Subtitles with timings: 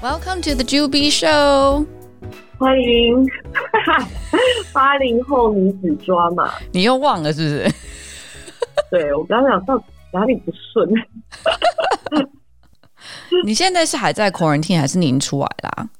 [0.00, 1.84] Welcome to the Juby Show，
[2.56, 3.26] 欢迎
[4.72, 7.74] 八零后女子抓嘛，你又忘了是不是？
[8.92, 10.88] 对，我刚刚讲到哪里不顺？
[13.44, 15.90] 你现在是还在 quarantine 还是您出来啦？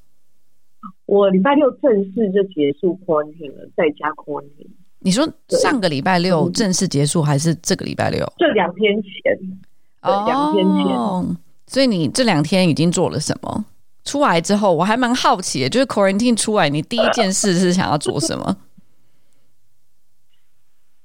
[1.07, 4.71] 我礼拜六正式就结束 quarantine 了，在家 quarantine。
[5.01, 8.25] 你说上个礼拜六正式结束，还是这个礼拜六？
[8.39, 9.36] 这两天前，
[10.03, 10.96] 对，两天前。
[10.96, 11.25] Oh,
[11.67, 13.64] 所以你这两天已经做了什么？
[14.08, 18.44] 出来之后，我还蛮好奇的，就是 quarantine 出来，你第一件事是想要做什么？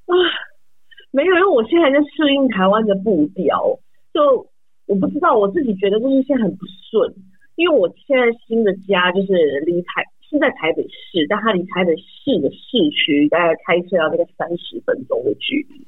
[0.08, 0.14] 啊，
[1.12, 3.78] 没有，因为我现在在适应台湾的步调，
[4.14, 4.48] 就
[4.86, 7.14] 我不知道，我自己觉得就是现在很不顺，
[7.56, 15.86] 因为我现在新的家就是离台是在台北市，但它离台北市的市区大概开车要那个三十分钟的距离。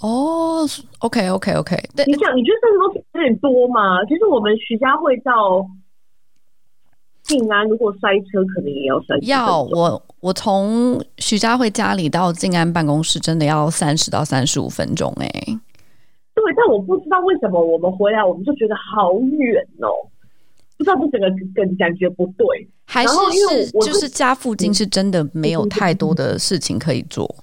[0.00, 0.66] 哦
[1.00, 4.04] ，OK，OK，OK，你想，你觉得三十分钟有点多吗？
[4.06, 5.66] 其实我们徐家汇到。
[7.26, 9.18] 静安如果塞车，可能也要塞。
[9.22, 15.58] 要我我从徐家汇家里到静安办公室，真的要三十到三十五分钟哎、欸。
[16.34, 20.10] 对，但我不知道为什么我们回来，我们就觉得好远哦、喔。
[20.78, 27.34] 不知道是整个感感觉不对，还是是就是家附近是真的没有太多的事情可以做。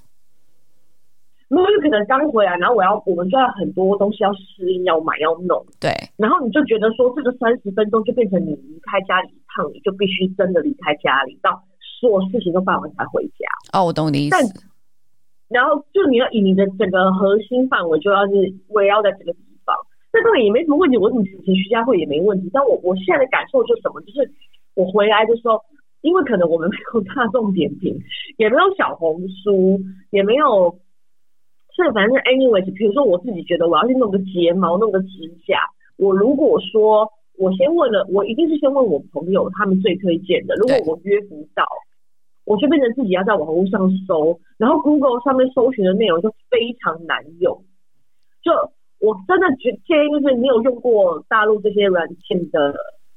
[1.50, 5.64] 因为可能刚回来，然后我要，我们就要很多东西要适应，要买，要弄。
[5.78, 5.90] 对。
[6.16, 11.62] 然后你就觉得说，这个三十分钟就变成你离开家里一趟，你就必须真的离开家里，到
[12.00, 13.44] 所有事情都办完才回家。
[13.72, 14.36] 哦，我懂你意思。
[14.36, 14.42] 但
[15.48, 18.32] 然后就你要以你的整个核心范围，就要是
[18.68, 19.76] 围绕在这个地方。
[20.12, 22.50] 那当然也没什么问题，我怎么其实徐家汇也没问题。
[22.52, 24.00] 但我我现在的感受就是什么？
[24.00, 24.32] 就是
[24.74, 25.60] 我回来的时候，
[26.00, 27.96] 因为可能我们没有大众点评，
[28.38, 29.78] 也没有小红书，
[30.10, 30.74] 也没有。
[31.74, 35.08] 所以反正 anyways，比如说我自己觉得我要去弄个睫毛、弄个指
[35.44, 35.58] 甲，
[35.98, 40.54] 我如果说我先问了，我一定是先问我朋友他们最推荐的。
[40.54, 41.66] 如果我约不到，
[42.44, 47.64] 我就变成自己要在网络上搜，然后 Google 上面搜寻的内容就非常难用。
[48.44, 48.52] 就
[49.00, 52.72] 我真的觉建议就是没有用过大陆这些软件的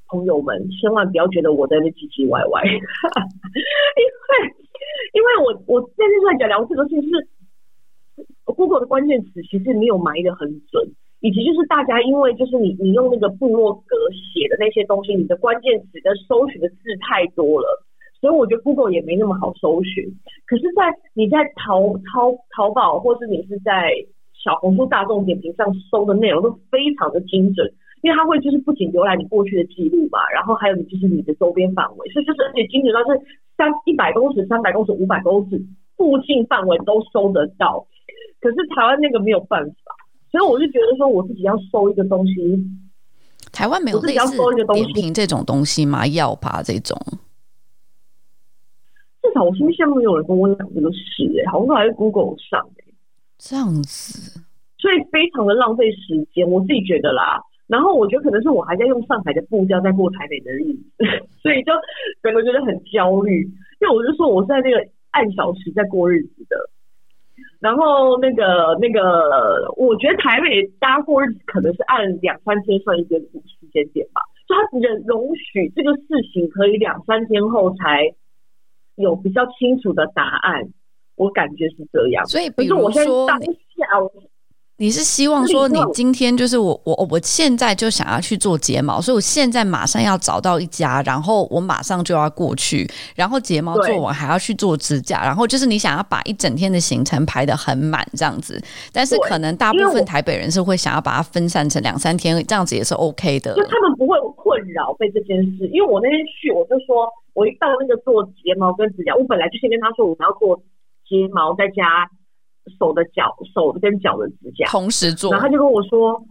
[0.07, 4.49] 朋友们，千万不要觉得我在那唧唧歪歪， 因为
[5.13, 7.27] 因为我我现在在讲聊这个事情是。
[8.45, 10.89] Google 的关键词其实没有埋得很准，
[11.19, 16.75] 以及就是大家因为就是你你用那个部落格写的那些东西，你的关键词跟搜寻的字
[17.07, 17.83] 太多了，
[18.19, 20.05] 所以我觉得 Google 也没那么好搜寻。
[20.47, 23.91] 可是，在你在淘淘淘宝或是你是在
[24.33, 33.19] 小红书大众点评上搜的内容都非常的精准，因为它会就是不仅浏览你过去的记录嘛，然后还有你就是你的周边范围，所以就是而且精准到是
[33.57, 35.61] 三一百公尺、三百公尺、五百公尺
[35.97, 37.85] 附近范围都搜得到。
[38.39, 39.95] 可是台湾那个没有办法，
[40.31, 42.33] 所以我就觉得说，我自己要收一个东西。
[43.51, 44.37] 台湾没有类似
[44.73, 46.05] 点评这种东西吗？
[46.05, 46.97] 要吧这种。
[49.23, 52.93] 至少我身边现在没有人跟我讲这个事，哎，好像还是 Google 上，哎，
[53.37, 54.39] 这样子，
[54.77, 57.41] 所以非常的浪费时间，我自己觉得啦。
[57.65, 60.83] 然后我觉得可能是我还在用上海的步调在过台北的日子，
[61.41, 61.71] 所以就
[62.21, 63.41] 整个觉得很焦虑。
[63.81, 64.77] 因为我就说我是在那个
[65.11, 66.55] 按小时在过日子的。
[67.59, 78.13] 然后那个那个，我觉得台北大家过日子可能是按两三天算一个时间点吧，就他只能容许这个事情可以两三天后才
[78.95, 80.69] 有比较清楚的答案，
[81.15, 82.25] 我感觉是这样。
[82.25, 83.47] 所以，比如说我现在当下。
[84.79, 98.61] 你是希望说，你今天就是我我我现在就想要去做睫毛，所以我现在马上要找到一家，然后我马上就要过去，然后睫毛做完还要去做指甲，然后就是你想要把一整天的行程排得很满这样子。
[98.93, 103.55] 但是可能大部分台北人是会想要把它分散成两三天，这样子也是 OK 的。
[103.55, 110.55] 就他们不会困扰被这件事，因为我那天去，我就说我一到那个做睫毛跟指甲，我本来就先跟他说我们要做
[111.09, 112.11] 睫毛在家。
[112.79, 116.21] 手的脚，手跟脚的指甲同时做，然后他就跟我说，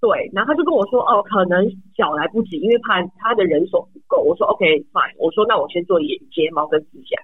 [0.00, 1.64] 对，然后他就跟我说，哦，可能
[1.94, 4.22] 脚来不及，因为怕他的人手不够。
[4.22, 7.16] 我说 OK fine，我说那我先做眼睫毛跟指甲。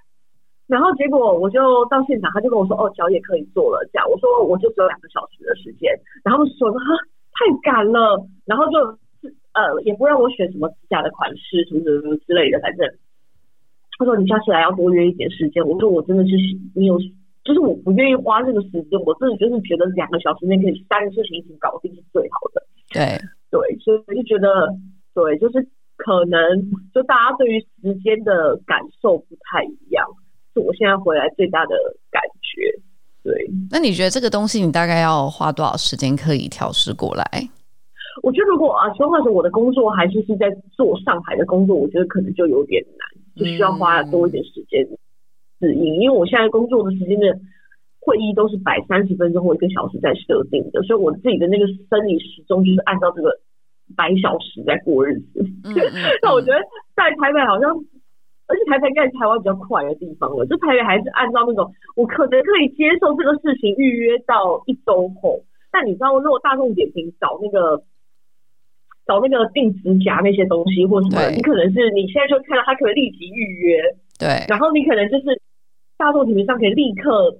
[0.65, 4.09] 然后结果我就到现场，他就跟我说，哦，脚也可以做了，这样。
[4.09, 5.91] 我说我就只有两个小时的时间，
[6.23, 6.79] 然后说哈
[7.33, 8.77] 太赶了，然后就
[9.53, 12.87] 呃也不让我选什么指甲的款式什么什么之类的，反正
[13.97, 15.67] 他说你下次来要多约一点时间。
[15.67, 16.31] 我说我真的是
[16.73, 16.97] 没有。
[17.49, 22.61] 就是我不愿意花这个时间，我真的就是觉得两个小时内可以三个事情一起搞定是最好的。
[22.93, 23.17] 对
[23.49, 24.69] 对，所以我就觉得，
[25.15, 25.67] 对，就是
[25.97, 26.39] 可能
[26.93, 30.05] 就大家对于时间的感受不太一样，
[30.53, 31.73] 是我现在回来最大的
[32.11, 32.69] 感觉。
[33.23, 33.33] 对，
[33.71, 37.25] 那你觉得这个东西你大概要花多少时间可以调试过来？
[38.21, 42.99] 我觉得如果啊，说话说我的工作还是是在做上海的工作，我觉得可能就有点难，
[43.35, 44.87] 就需要花多一点时间
[45.59, 45.93] 适应。
[45.93, 47.37] 嗯、因为我现在工作的时间的
[47.99, 53.39] 会议都是摆三十分钟或一个小时在设定的，所以我自己的那个生理时钟就是按照这个
[53.95, 55.45] 百小时在过日子。
[55.63, 55.91] 那、嗯
[56.23, 56.57] 嗯、我觉得
[56.95, 57.69] 在台北好像，
[58.47, 65.43] 而且台北应该是台湾比较快的地方了，就台北还是按照那种我可能可以接受这个事情预约到一周后。
[65.71, 67.83] 但你知道，如果大众点评找那个。
[69.09, 73.81] 找那个定指甲那些东西或什么，你可能是你现在就看到他可以立即预约，
[74.19, 75.41] 对，然后你可能就是
[75.99, 77.35] 大众点评上可以立刻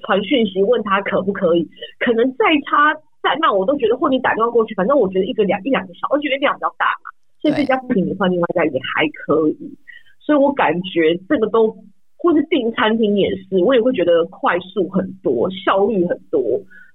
[0.00, 1.68] 传讯息问他可不可以，
[2.00, 7.12] 可能再差再慢我都觉得，或你打电话过去，反正我觉得一个两一两个小时，我觉得量比较大嘛，
[7.42, 9.76] 所以这家不行，你换另外一家也还可以，
[10.20, 11.76] 所以我感觉这个都
[12.16, 16.40] 或是订餐厅也是，我也会觉得快速很多，效率很多，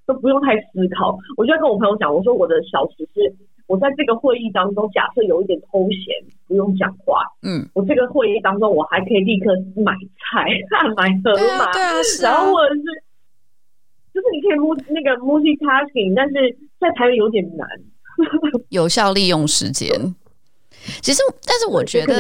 [0.08, 1.20] 都不用太思考。
[1.38, 3.34] 我就在跟我朋友讲，我说我的小时是。
[3.66, 6.14] 我在这个会议当中，假设有一点偷闲，
[6.48, 10.46] 不用讲话，嗯，我这个会议当中，我还可以立刻买菜、
[10.98, 12.82] 买盒马，对啊，然后或者是，
[14.14, 17.68] 就是你可以 multi 那个 multitasking，但是在台湾有点难，
[18.70, 19.90] 有效利用时间。
[21.02, 22.14] 其实，但是我觉得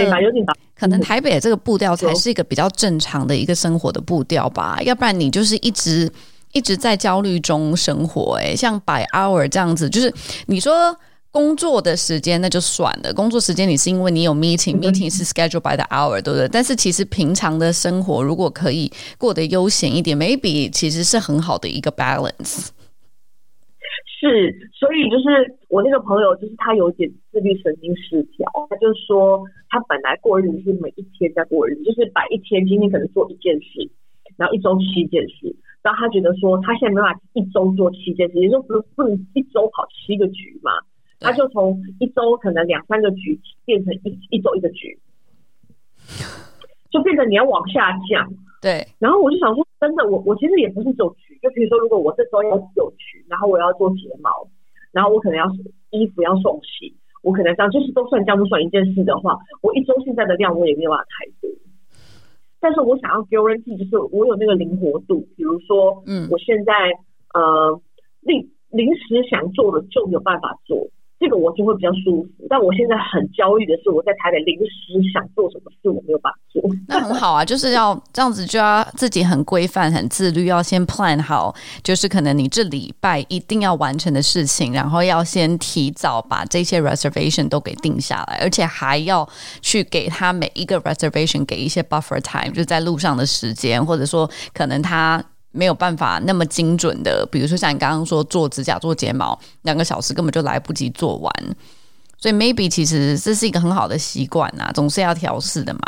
[0.75, 6.09] 可能台北这个步调才是一个比较正常的一个生活的步调吧，要不然你就是一直
[6.53, 10.11] 一直在焦虑中生活，欸，哎，像 by hour 这样子，就是
[10.47, 10.97] 你说。
[11.33, 16.47] 工作的时间那就算了，工作时间你是因为你有 meeting，meeting 是 schedule by the hour，对不对？
[16.47, 18.87] 但是其实平常的生活如果可以
[19.17, 22.69] 过得悠闲一点，maybe 其实是很好的一个 balance。
[24.05, 33.89] 是，所以就是我那个朋友，就是他有点自律神经失调，他就说他本来过日子是每一天在过日子，就是摆一天，今天可能做一件事，
[34.37, 35.49] 然后一周七件事，
[35.81, 40.71] 然后他觉得说他现在没办法一周做七件事，也就是说不不能一周跑七个局嘛。
[41.23, 44.99] 他就从一周可能两三个局变成一一周一个局，
[46.91, 48.29] 就变成你要往下降。
[48.61, 48.85] 对。
[48.99, 54.29] 然后我就想说，真的，我我其实也不是走局，就比如说，如果我这周要有局，然后我要做睫毛，
[54.91, 55.45] 然后我可能要
[55.91, 61.49] 衣服要送洗，我可能这样就是都算这样不算一件事的话，我一周现在的量我也没有办法太多。
[62.59, 66.73] 但是我想要 guarantee 就是我有那个灵活度，比如说，嗯，我现在
[67.33, 67.81] 呃
[68.21, 70.87] 临临时想做的就有办法做。
[71.23, 76.61] 这个我就会比较舒服，但我现在很焦虑的是，我在台北临时想做什么事，我没有办法做。
[76.85, 89.25] 那很好啊，就是要这样子，就要自己很规范、很自律，要先 plan 好，就是可能你这礼拜一定要完成的事情，然后要先提早把这些 reservation 都给定下来，而且还要
[89.61, 95.23] 去给他每一个 reservation 给一些 buffer time，就在路上的时间，或者说可能他。
[95.53, 101.33] 没有办法那么精准的，比如说像你刚刚说做指甲、做睫毛，两个小时根本就来不及做完，
[102.17, 105.79] 所以 maybe 其实这是一个很好的习惯呐，总是要调试的嘛。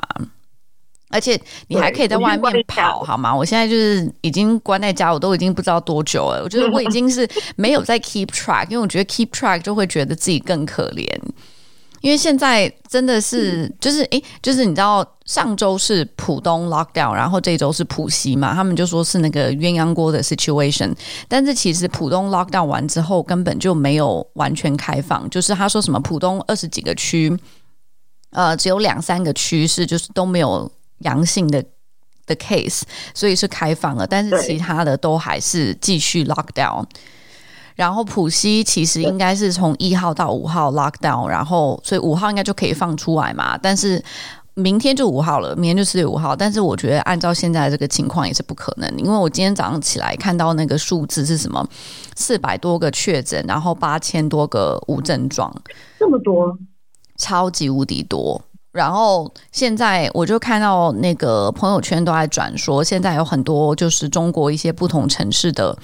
[1.09, 3.33] 而且你还可以在外面跑，好吗？
[3.33, 6.41] 我现在就是已经关在家，我都已经不知道多久了。
[6.43, 11.07] 我觉得我已经是没有在 keep track，因为我觉得 keep track 就会觉得自己更可怜。
[12.05, 20.93] 因为现在真的是，就是诶，就是你知道，上周是浦东 lockdown，然后这周是浦西嘛，他们就说是那个鸳鸯锅的 situation。
[21.27, 27.35] 但是其实浦东 lockdown 完之后，根本就没有完全开放，就是他说什么浦东二十几个区，
[28.29, 31.65] 呃，只有两三个区是就是都没有阳性的
[32.27, 32.83] 的 case，
[33.15, 36.85] 所以是开放了，但是其他的都还是继续 lockdown。
[37.75, 43.57] 然后浦西其实应该是从一号到五号 lockdown，然后所以五号应该就可以放出来嘛。
[43.57, 44.01] 但是
[44.53, 46.33] 明天就五号了，明天就四月五号。
[46.33, 51.67] 但是我觉得按照现在这个情况也是不可能，因为我今天早上起来看到那个数字是什么，
[52.15, 55.53] 四百多个确诊，然后八千多个无症状，
[55.99, 56.57] 这么多，
[57.17, 58.41] 超级无敌多。
[58.71, 65.77] 然后现在我就看到那个朋友圈都在转说，现在有很多就是中国一些不同城市的。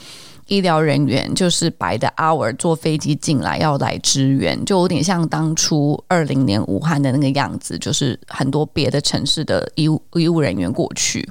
[0.51, 11.25] 医疗人员就是 by the hour 坐飞机进来要来支援，就有点像当初二零年武汉的那个样子，就是很多别的城市的医务医务人员过去，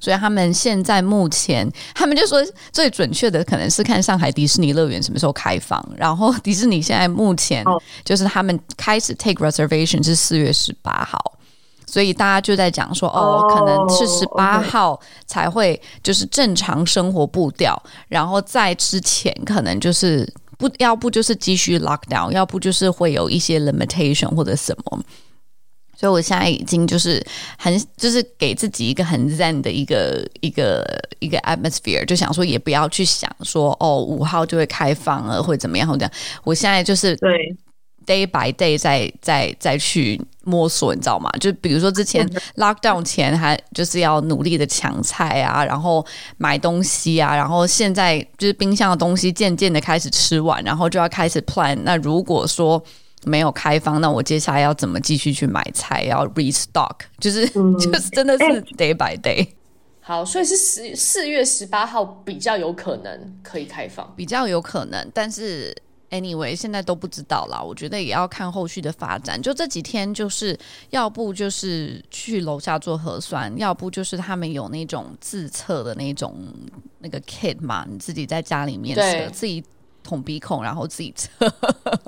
[0.00, 2.42] 所以他们现在目前，他们就说
[2.72, 7.62] 最准确的可能是看上海迪士尼乐园什么时候开放，然后迪士尼现在目前
[8.02, 11.38] 就是他们开始 take reservation 是四月十八号。
[11.94, 25.04] 所以大家就在讲说，哦，可能是十八号才会就是正常生活步调，然后在之前可能就是不要不就是继续 lockdown，要不就是会有一些 limitation 或者什么。
[25.96, 27.24] 所以我现在已经就是
[27.56, 30.84] 很就是给自己一个很 zen 的一个一个
[31.20, 36.10] 一个 atmosphere，就想说也不要去想说哦五号就会开放了会怎么样或者
[36.42, 37.56] 我现在就是对。
[38.06, 41.30] Day by day 再再再去摸索，你知道吗？
[41.40, 46.04] 就比如说之前 lockdown 前还就是要努力的抢菜啊，然后
[46.36, 51.78] 买东西啊，然后现在就是冰箱的东西渐渐的开始吃完，然后就要开始 plan。
[51.82, 52.82] 那如果说
[53.24, 56.04] 没有开放，那我接下来要怎么继续去买菜？
[56.04, 58.44] 要 restock， 就是、嗯、 就是真的是
[58.76, 59.48] day by day。
[60.00, 65.74] 好，所以是十四月十八号比较有可能可以开放，比较有可能，但是。
[66.14, 67.60] Anyway，现在都不知道啦。
[67.60, 69.40] 我觉得也要看后续的发展。
[69.42, 70.56] 就这几天，就是
[70.90, 76.36] 要不就是去楼下做核酸，要不就是他们有那种自测的那种
[77.00, 79.64] 那个 kit 嘛，你自己在家里面测，自己
[80.04, 81.28] 捅鼻孔，然后自己测。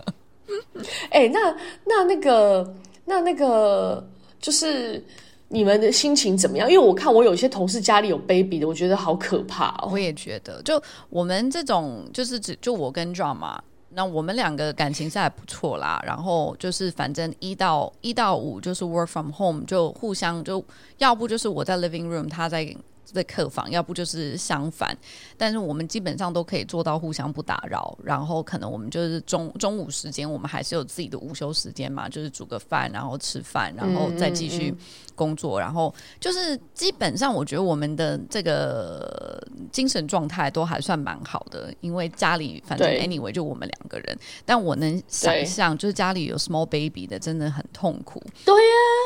[1.11, 2.75] 哎、欸，那那那个
[3.07, 4.09] 那那个，
[4.41, 5.05] 就是
[5.49, 6.71] 你们的心情怎么样？
[6.71, 9.89] 因为我看我有些同事家里有 baby 的，我觉得好可怕哦。
[9.91, 13.61] 我也觉得，就我们这种，就是只就我跟 John 嘛。
[13.97, 20.63] 那我们两个感情是还不错啦，然后就是反正一到一到五就是 work from home，就互相就
[20.99, 22.77] 要不就是我在 living room，他在。
[23.13, 24.97] 在客房，要不就是相反，
[25.37, 27.97] 但是我们基本上都可以做到互相不打扰。
[28.03, 34.75] 然后可能我们就是中中午时间，我们还是有自己的午休时间嘛，就是煮个饭，然后吃饭，然后再继续
[35.15, 35.59] 工作。
[35.59, 35.63] 嗯嗯嗯。
[35.63, 44.19] 然后就是基本上，我觉得我们的这个精神状态都还算蛮好的，因为家里反正 anyway 就我们两个人。
[44.45, 48.23] 但我能想象，就是家里有 small baby 的，真的很痛苦。
[48.45, 49.06] 对呀。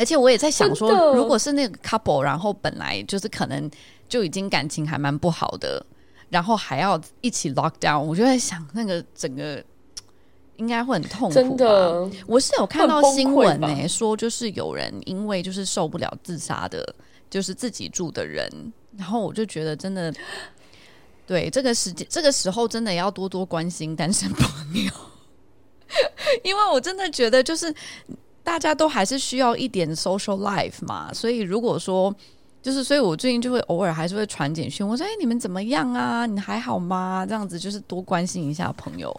[0.00, 3.70] 而且我也在想说，如果是那个 couple，然后本来就是可能
[4.08, 5.84] 就已经感情还蛮不好的，
[6.30, 9.62] 然后还要一起 lock down，我就在想那个整个
[10.56, 11.34] 应该会很痛苦吧。
[11.34, 16.94] 真的，我是有看到新闻呢、欸，说就是有人因为就是受不了自杀的，
[17.28, 18.50] 就是自己住的人，
[18.96, 20.10] 然后我就觉得真的，
[21.26, 24.90] 对这个时间这个时候真的要多多关心单身朋友，
[26.42, 27.74] 因为我真的觉得就是。
[28.42, 32.14] 大家都还是需要一点 social life 嘛，所以如果说
[32.62, 36.26] 就是，所以我最近就会偶尔还是会传简讯，我说：“哎，你们怎么样啊？
[36.26, 39.18] 你还好吗？”这样子就是多关心一下朋友，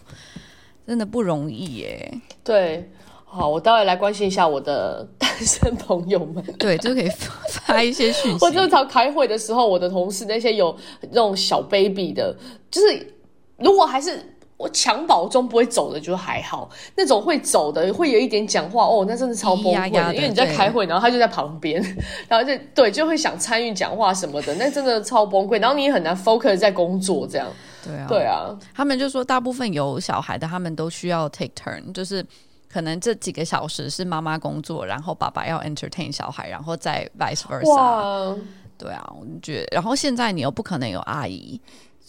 [0.86, 2.22] 真的不容易耶。
[2.44, 2.92] 对，
[3.26, 6.44] 好，我待会来关心一下我的单身朋友们。
[6.60, 7.10] 对，就可以
[7.50, 8.38] 发一些讯息。
[8.46, 10.76] 我正常开会的时候，我的同事那些有
[11.10, 12.36] 那种小 baby 的，
[12.70, 13.16] 就是
[13.58, 14.24] 如果还是。
[14.62, 21.82] 我襁褓中不会走的就还好，那种会走的会有一点讲话哦，那真的超崩溃的，因为你在开会，然后他就在旁边，
[22.30, 27.48] 然后就对就会想参与讲话什么的，那真的超崩溃，然后你也很难 focus 在工作这样。
[27.84, 32.24] 对啊，对啊，他们就说大部分有小孩的，他们都需要 take turn，就是
[32.72, 37.74] 可能这几个小时是妈妈工作，然后爸爸要 entertain 小孩，然后再 vice versa。
[37.74, 38.36] 哇，
[38.78, 41.60] 对啊，我觉得，然后现在你又不可能有阿姨。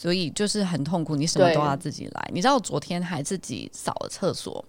[0.03, 2.31] 所以就是很痛苦，你什么都要自己来。
[2.35, 4.65] 你知道我昨天还自己扫了厕所，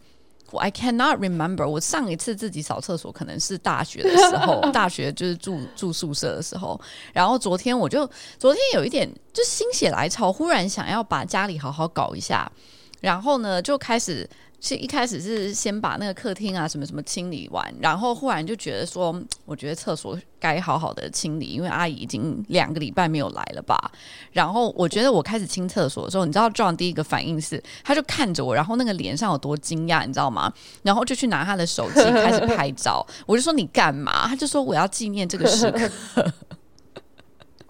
[0.51, 6.79] 我 I cannot remember 我上一次自己扫厕所可能是大学的时候， 大学就是住住宿舍的时候。
[7.13, 12.51] 然后昨天我就昨天有一点就心血来潮，忽然想要把家里好好搞一下，
[13.01, 14.29] 然后呢就开始。
[14.63, 23.91] 是一开始是先把那个客厅啊什么什么清理完，然后忽然就觉得说，我觉得厕所该好好的清理，因为阿姨已经两个礼拜没有来了吧。
[24.31, 30.51] 然后我觉得我开始清厕所的时候，你知道 John 第一个反应是，他就看着我，然后那个脸上有多惊讶，你知道吗？
[30.81, 33.05] 然后就去拿他的手机开始拍照。
[33.27, 34.29] 我就说你干嘛？
[34.29, 35.91] 他就说我要纪念这个时刻。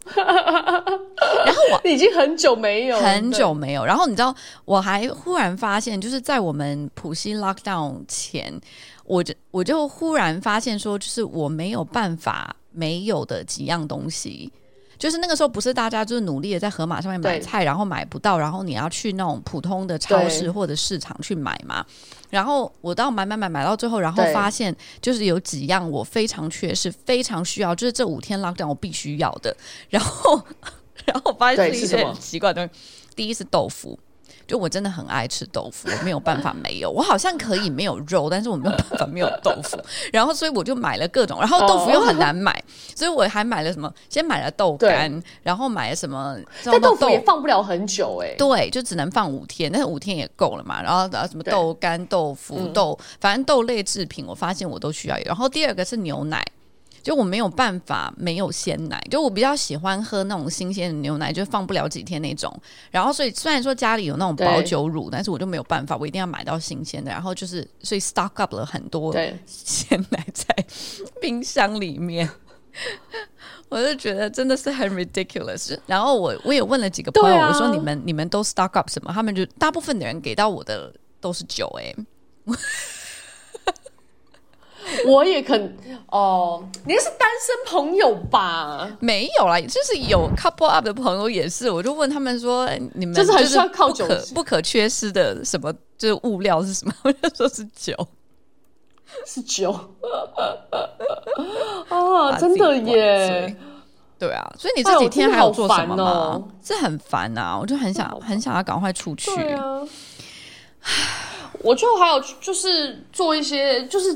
[0.15, 3.85] 然后我已经很久没有，很久没有。
[3.85, 8.53] 然后你知道，我还忽然发现，就是在我们普西 lockdown 前，
[9.05, 14.51] 我就我就忽然发现说，就是我没有办法没有的几样东西。
[14.97, 21.85] 就是那个时候，不是大家就是努力的在盒马上面买菜，然后买不到，然后你要去那种普通的超市或者市场去买嘛。
[22.29, 29.55] 然后我到买买买买到最后，然后发现就是有几样我非常缺失，非常需要，就是这五天 lockdown 我必须要的。
[29.89, 30.41] 然后，
[31.05, 32.81] 然后我发现是一些很奇怪的东西。
[33.15, 33.99] 第一是豆腐。
[34.47, 36.91] 就我真的很爱吃豆腐，我没有办法没有。
[36.91, 39.77] 我好像可以没有肉，但是我没有办法没有豆腐。
[40.11, 41.39] 然后，所以我就买了各种。
[41.39, 42.63] 然后豆腐又很难买，
[42.95, 43.91] 所以我还买了什么？
[44.09, 46.37] 先买了豆干，然后买了什么？
[46.63, 48.35] 但豆腐也放不了很久哎、欸。
[48.37, 50.81] 对，就只能放五天，但是五天也够了嘛。
[50.81, 55.23] 然后什么豆干、豆腐、豆，反正豆类制品，我发现我都需要有。
[55.25, 56.45] 然后第二个是牛奶。
[57.03, 62.57] 就我没有办法没有鲜奶，就我比较喜欢喝那种新鲜的牛奶，就放不了几天那种。
[62.89, 67.11] 然后所以虽然说家里有那种保酒乳，但是我就没有办法，我一定要买到新鲜的。
[67.11, 69.13] 然后就是所以 stock up 了很多
[69.45, 70.55] 鲜奶在
[71.21, 72.29] 冰箱里面。
[73.69, 75.77] 我就觉得真的是很 ridiculous。
[75.85, 79.11] 然后我我也问了几个朋友，啊、我说你们你们都 stock up 什么？
[79.13, 81.95] 他们就大部分的人给到我的都是酒、欸，
[82.47, 82.55] 哎。
[85.07, 85.77] 我也肯
[86.09, 88.89] 哦、呃，你是单身朋友吧？
[88.99, 91.69] 没有啦，就是有 couple up 的朋友也是。
[91.69, 97.95] 我就问他们说：“你们就是很需要靠酒，不可缺失的什么就是物料是什么？” 我就说是酒，
[99.25, 99.71] 是酒。
[101.89, 103.55] 啊，真的耶！
[104.19, 106.03] 对啊，所以你这几天还有做什么吗？
[106.03, 107.57] 哎哦、是很烦啊！
[107.59, 109.31] 我就很想很想要赶快出去。
[109.53, 109.81] 啊、
[111.61, 114.15] 我就还有就是做一些就是。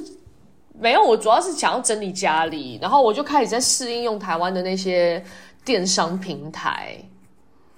[0.80, 5.24] 没有，我主要是想要整理家里，然后我就开始在适应用台湾的那些
[5.66, 6.98] 电商平台。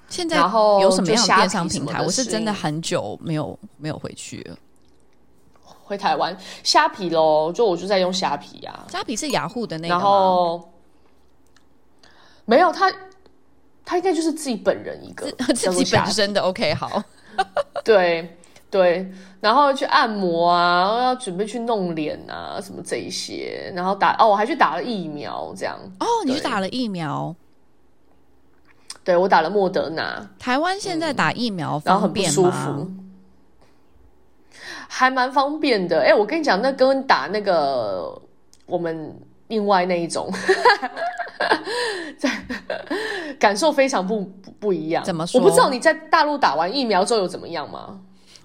[0.10, 2.02] 现在有什么样的电商平台？
[2.02, 4.58] 我是真的很久没有没有回去了。
[5.84, 8.86] 回台湾虾皮喽，就我就在用虾皮啊。
[8.92, 10.72] 虾皮是雅虎的那个然后
[12.46, 12.92] 没有他，
[13.86, 16.42] 他应该就是自己本人一个 自己本身的。
[16.42, 17.02] OK，好，
[17.86, 18.36] 对。
[18.72, 19.12] 对，
[19.42, 27.36] 然后去按摩啊，然后要准备去弄脸啊，什么这一些，然后打哦，我还去打了疫苗，这样哦，你去打了疫苗？
[29.04, 30.24] 对，我打了莫德纳。
[30.38, 31.82] 台湾现在打疫苗？
[31.84, 32.88] 然后很不舒服，
[34.88, 36.02] 还蛮方便的。
[36.02, 38.22] 哎，我跟你讲，那跟打那个
[38.68, 40.32] 我们另外那一种，
[43.40, 45.04] 感受非常不不，不一样。
[45.04, 45.42] 怎么说？
[45.42, 48.00] 我不知道你在大陆打完疫苗之后有怎么样吗？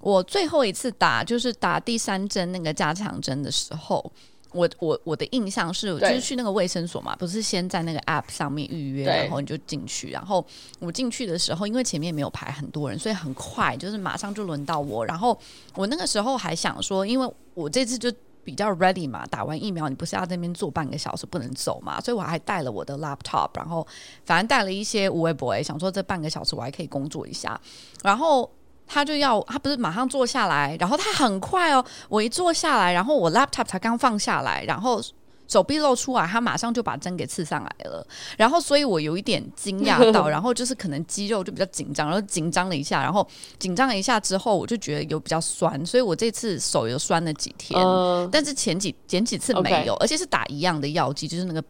[0.04, 4.12] 我最后一次打就是打第三针那个加强针的时候，
[4.52, 10.11] 我我我的印象是，就是去那个卫生所嘛，不是先在那个 app 上面预约，然后你就进去。
[10.11, 10.44] 然后
[10.78, 15.06] 我进去的时候，因为前面没有排很多人，所以很快就是马上就轮到我。
[15.06, 15.37] 然后
[15.75, 18.12] 我那个时候还想说，因为我这次就
[18.44, 23.87] 比较 ready 嘛，打完疫苗你不是要在那边坐半个小时不能走嘛，所以我还带了我的 laptop，然后
[24.26, 27.58] 反正带了一些无谓 boy，想说这半个小时我还可以工作一下，
[28.02, 28.50] 然后。
[28.86, 35.02] 他就要，他不是马上坐下来，然后他很快哦，我一坐下来，然后我 laptop 才刚放下来，然后
[35.46, 38.06] 手臂露出来，他马上就把针给刺上来了，
[38.37, 43.26] 然后所以我有一点惊讶到， 然后就是可能肌肉就比较紧张，然后紧张了一下，然后
[43.59, 51.62] 紧张了一下之后，我就觉得有比较酸，所以我这次手又酸了几天，呃、但是前几前几次没有.而且是打一样的药剂，就是那个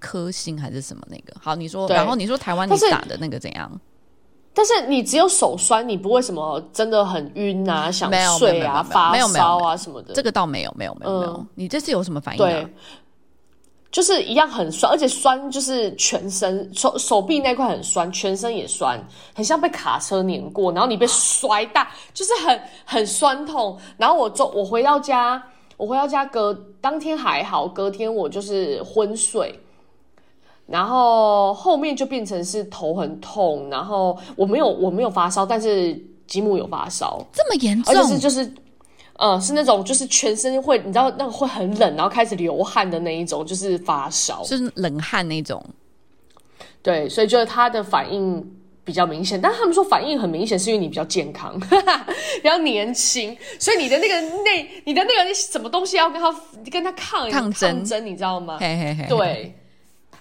[0.00, 1.34] 科兴还是什么那个。
[1.40, 3.80] 好，你说，然后你说台湾你打的那个怎样？
[4.58, 10.12] 但是你只有手酸，你不会什么真的很晕啊，想睡啊，发烧啊什么的。
[10.14, 11.46] 这个倒没有，没有，没有，没有。
[11.54, 12.50] 你这次有什么反应啊？
[12.50, 12.74] 对，
[13.92, 19.00] 就是一样很酸，而且酸就是全身手手臂那块很酸，全身也酸，
[19.32, 23.78] 很像被卡车碾过，然后你被摔大，就是很很酸痛。
[23.96, 25.40] 然后我中我回到家，
[25.76, 29.56] 我回到家隔当天还好，隔天我就是昏睡。
[30.68, 37.94] 然后后面就变成是头很痛，然后我没有我没有发烧，但是吉姆有发烧，这么严重？
[37.94, 38.52] 而且是就是，
[39.14, 45.64] 呃，是那种就是全身会，你知道那个会很冷，然后开始流汗的那一种，就是发烧，就是冷汗那种。
[46.82, 48.46] 对，所以就是他的反应
[48.84, 51.58] 比较明显，但他们说反应很明显是因为你比较健康，
[52.42, 56.30] 比较年轻，所以你的那个那你的那个什么东西要跟他
[56.70, 58.58] 跟他抗抗争，抗争，你知道吗？
[58.60, 59.54] 嘿嘿嘿，对。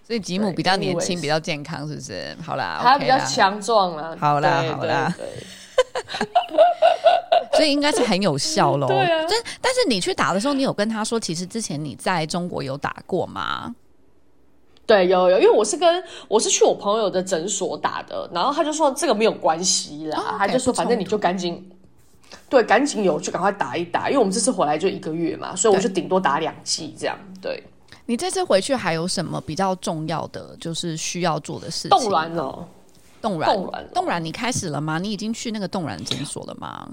[0.08, 2.34] 所以吉姆比较年轻，比较健康，是不是？
[2.42, 4.16] 好啦，他比较强壮啦。
[4.18, 5.14] 好啦，好啦。
[7.52, 8.88] 所以应该是很有效喽。
[8.88, 9.26] 对啊。
[9.30, 13.76] 但但是你去打的时候，你有跟他说，其实之前你在中国有打过吗？
[14.86, 21.70] 对，有有，因为我是跟我是去我朋友的诊所打的，然后他就说这个没有关系啦，哦 okay, 他就说反正你就赶紧，
[22.48, 27.62] 对，赶紧有就赶快打一打，因为我们这次回来就一个月嘛，所以我就顶多打两剂这样，对。
[28.08, 31.90] 你这次回去还有什么比较重要的，就是需要做的事情？
[31.90, 32.66] 冻卵哦，
[33.22, 34.98] 冻卵，冻卵，冻卵，你开始了吗？
[34.98, 36.90] 你已经去那个冻卵诊所了吗？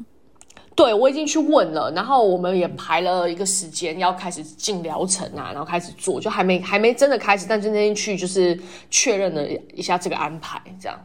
[0.75, 10.99] 对，我已经去问了，然后我们也排了一个时间要开始进疗程啊，然后开始做，就还没还没真的开始，但是那天去就是确认了一下这个安排，这样。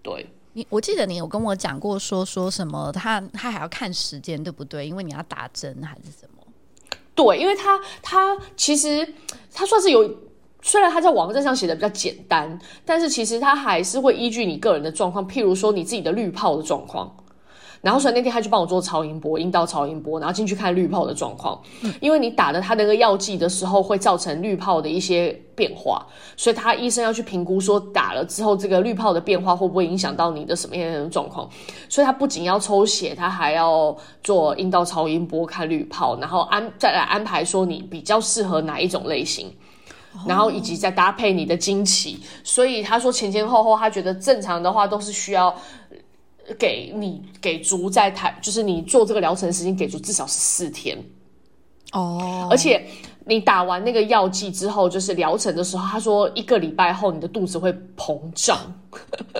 [0.00, 4.86] 对，你，我记得你有跟我讲过说说什么，他他还要看时间，对不对？
[4.86, 6.39] 因为你要打针还是什么？
[7.22, 9.06] 对，因为他他其实
[9.52, 10.08] 他算是有，
[10.62, 17.14] 虽然他在网站上写的比较简单，但是其实他还是会依据你个人的状况，譬如说你自己的滤泡的状况。
[17.80, 21.58] 然后所以那天他就帮我做超音波，阴道超音波，然后进去看滤泡的状况。
[21.80, 31.48] 嗯，因为你打的他那个药剂的时候会造成滤泡的一些变化，所以他医生要去评估说打了之后这个滤泡的变化会不会影响到你的什么样的状况。
[31.88, 39.50] 所以他不仅要抽血，他还要做阴道超音波看滤泡，然后安再来安排说你比较适合哪一种类型。
[40.26, 45.54] 然后以及再搭配你的经期，所以他说前前后后，他觉得正常的话都是需要
[46.58, 50.98] 给你给足在台，就是你做这个疗程时间给足至少是四天
[51.92, 52.84] 哦，而且
[53.24, 58.58] 你打完那个药剂之后，就是疗程的时候，他说一个礼拜后你的肚子会膨胀，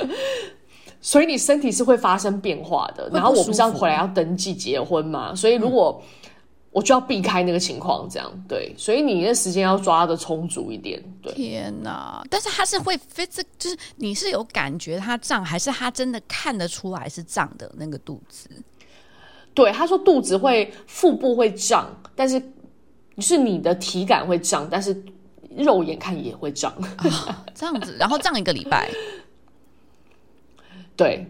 [1.01, 3.09] 所以你身体是会发生变化的。
[3.13, 6.03] 然后我不是要回来要登记结婚嘛，所以如果。
[6.73, 11.03] 我就要避开那个情况，这样对，所以你那时间要抓的充足一点。
[11.21, 12.25] 对，天哪！
[12.31, 18.49] 但是他是会 physical，就是你是有感觉他胀，还是他真的看得出来是胀的那个肚子？
[19.53, 22.41] 对，他说肚子会，腹部会胀，但是
[23.19, 24.97] 是你的体感会胀，但是
[25.57, 26.73] 肉眼看也会胀。
[26.99, 28.89] 哦，这样子，然后胀一个礼拜。
[30.95, 31.27] 对。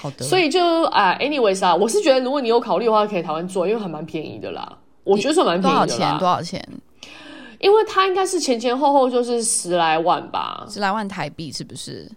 [0.00, 4.78] 好的，所以就啊，anyways 啊，我是觉得如果你有考虑的话，可以台湾做，因为还蛮便宜的啦。
[5.04, 5.86] 我觉得算蛮便宜的啦。
[5.86, 6.18] 多少钱？
[6.18, 6.68] 多少钱？
[7.58, 12.10] 因为它应该是前前后后就是十来万吧，十来万台币是不是？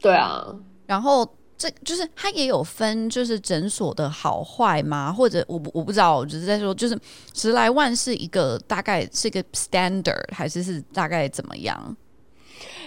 [0.00, 0.46] 对啊。
[0.86, 1.26] 然后
[1.58, 5.12] 这就是它也有分，就是诊所的好坏吗？
[5.12, 6.96] 或者我不我不知道，我只是在说，就是
[7.34, 11.96] 十来万是一个大概是一个 standard，还是是大概怎么样？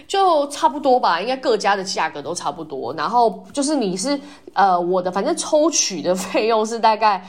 [0.06, 2.92] 就差不多吧，应该各家的价格都差不多。
[2.94, 4.18] 然后就是你是
[4.52, 7.24] 呃，我的反正抽取的费用是大概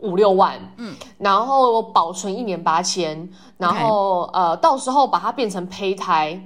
[0.00, 6.40] 五六万，嗯，然后保存一年八千，然后.呃，到时候把它变成胚胎。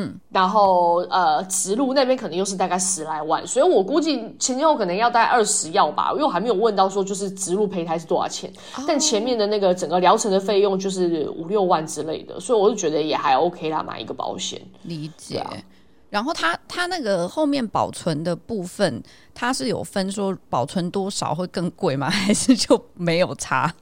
[0.00, 14.62] 嗯，然后呃，植入那边可能又是大概十来万，所以我估计前前后可能要大概二十要吧，因为我还没有问到说就是植入胚胎是多少钱，哦、但前面的那个整个疗程的费用就是五六万之类的，所以我就觉得也还 OK 啦，买一个保险。
[14.82, 15.38] 理解。
[15.38, 15.52] 啊、
[16.10, 19.02] 然后它它那个后面保存的部分，
[19.34, 22.08] 它是有分说保存多少会更贵吗？
[22.12, 23.74] 还是就没有差？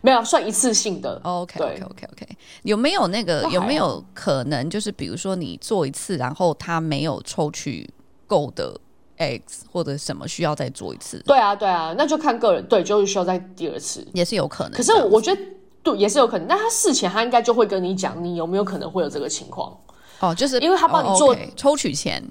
[0.00, 2.28] 没有算一次性的，OK OK OK OK，
[2.62, 7.88] 有没有那个有没有可能就是比如说你做一次，然后他没有抽取
[8.26, 8.78] 够的
[9.18, 11.22] eggs 或者什么需要再做一次？
[11.26, 14.72] 对啊对啊，那就看个人，对，就是需要再第二次也是有可能。
[14.72, 15.42] 可是我觉得
[15.82, 19.76] 对也是有可能，那他事前他应该就会跟你讲，你有没有可能会有这个情况？
[20.20, 22.22] 哦，就是因为他帮你做、哦 okay, 抽取前。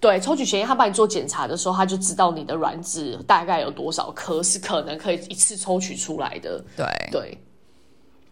[0.00, 6.64] 对，抽取前他帮你做检查的时候，他就知道你的卵子大概有多少颗是可能可以一次抽取出来的。
[6.76, 7.38] 对对，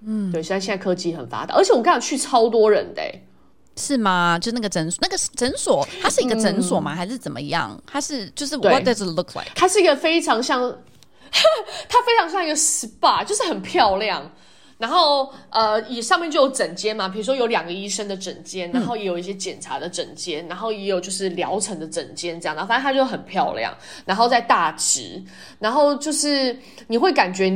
[0.05, 3.03] 嗯，对，现在现在科技很发达，而且我刚才去超多人的，
[3.77, 4.39] 是吗？
[4.39, 6.95] 就那个诊所，那个诊所，它是一个诊所吗？
[6.95, 7.77] 嗯、还是怎么样？
[7.87, 9.51] 它是就是对 What does it look like？
[9.55, 10.61] 它是一个非常像，
[11.89, 14.31] 它非常像一个 SPA，就是很漂亮。
[14.79, 25.23] 然后，呃，以上面就有诊间嘛，比如说有两个医生的诊间，然后也有一些检查的诊间，然后也有就是疗程的诊间这样，然后反正它就很漂亮，然后在大直，
[25.59, 26.55] 然后就是
[26.89, 27.51] 你会感觉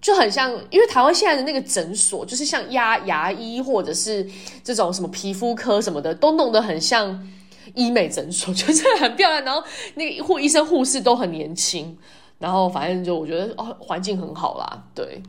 [0.00, 4.24] 就很像，因为台湾现在的那个诊所，就是像牙牙医或者是
[4.62, 7.28] 这种什么皮肤科什么的，都弄得很像
[7.74, 9.60] 医美诊所，就是很漂亮，然后
[9.96, 11.98] 那个护医生护士都很年轻，
[12.38, 15.20] 然后反正就我觉得哦，环境很好啦，对。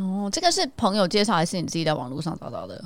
[0.00, 2.82] 哦，这个是朋友介绍还是你自己在网络上找到的？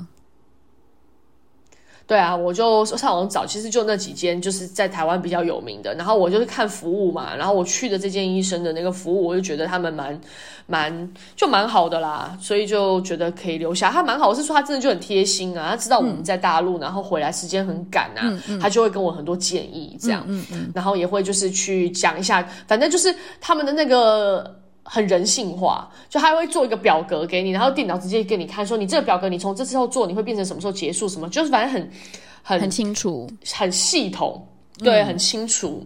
[2.07, 5.91] 对啊，我就上网找，其实就那几间，就是在台湾比较有名的。
[5.95, 10.21] 然后我就是看服务嘛，然后我去的这间医生的那个服务，我就觉得他们蛮
[10.67, 13.89] 蛮就蛮好的啦，所以就觉得可以留下。
[13.89, 20.27] 他蛮好，我是说他真的就很贴心啊，他知道我们在大陆，嗯、然后回来时间很赶啊，嗯嗯、他就会跟我很多建议这样，
[20.75, 24.63] 然后也会就是去讲一下，反正就是他们的那个。
[24.87, 31.09] 很人性化，就他会做一个表格给你，然后电脑直接给你看，说你这个表格你从这时候做，你会变成什么时候结束？
[31.09, 31.91] 什么就是反正很
[32.43, 35.85] 很很清楚，很系统，对，嗯、很清楚。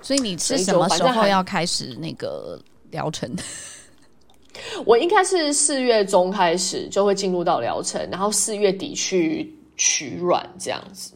[0.00, 2.58] 所以你是什么时候要开始那个
[2.90, 3.30] 疗程？
[4.86, 11.12] 我应该是四月中开始就会进入到疗程，然后四月底去取卵这样子。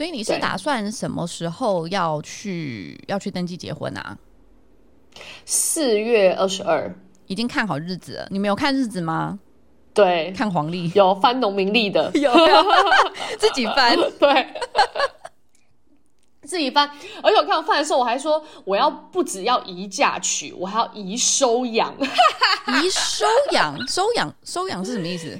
[0.00, 4.16] 所以你是打算什么时候要去要去登记结婚啊？
[5.44, 6.90] 四月二十二，
[7.26, 8.26] 已经看好日子了。
[8.30, 9.38] 你没有看日子吗？
[9.92, 12.32] 对，看黄历，有翻农民历的， 有
[13.38, 14.46] 自己翻， 对，
[16.44, 16.90] 自己翻。
[17.22, 21.94] 而且我看到翻的时候，我还说我要不只要移嫁娶，我还要移收养。
[22.00, 25.38] 移收养，收养，收养是什么意思？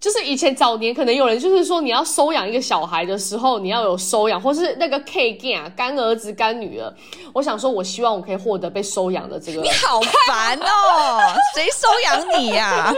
[0.00, 6.90] 就是以前早年可能有人就是说，你要收养一个小孩的时候，你要有收养，或是那个 K 干干儿子干女儿。
[7.34, 9.60] 我想说，我希望我可以获得被收养的这个。
[9.60, 11.20] 你好烦哦，
[11.54, 12.94] 谁收养你呀、啊？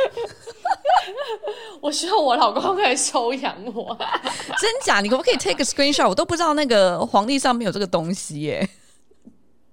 [1.82, 3.98] 我希望我老公可以收养我。
[4.60, 5.00] 真假？
[5.00, 6.08] 你可不可以 take a screenshot？
[6.08, 8.68] 我都不知道那个皇帝上面有这个东西耶。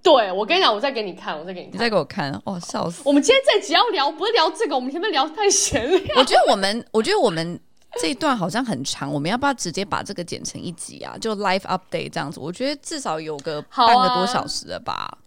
[0.02, 3.02] 对，我跟你讲，我再给你看，我再给你看，你再给我看，哦，笑死！
[3.04, 6.00] 我们今天这集要聊，不是聊这个，我们前面聊太闲了。
[6.16, 7.60] 我觉得我们，我觉得我们
[8.00, 11.16] 这一段好像很长，我们要不要直接把这个剪成一集啊？
[11.20, 14.92] 就 live update 这样子，我觉得至少有个半个多小时了吧？
[14.94, 15.18] 啊、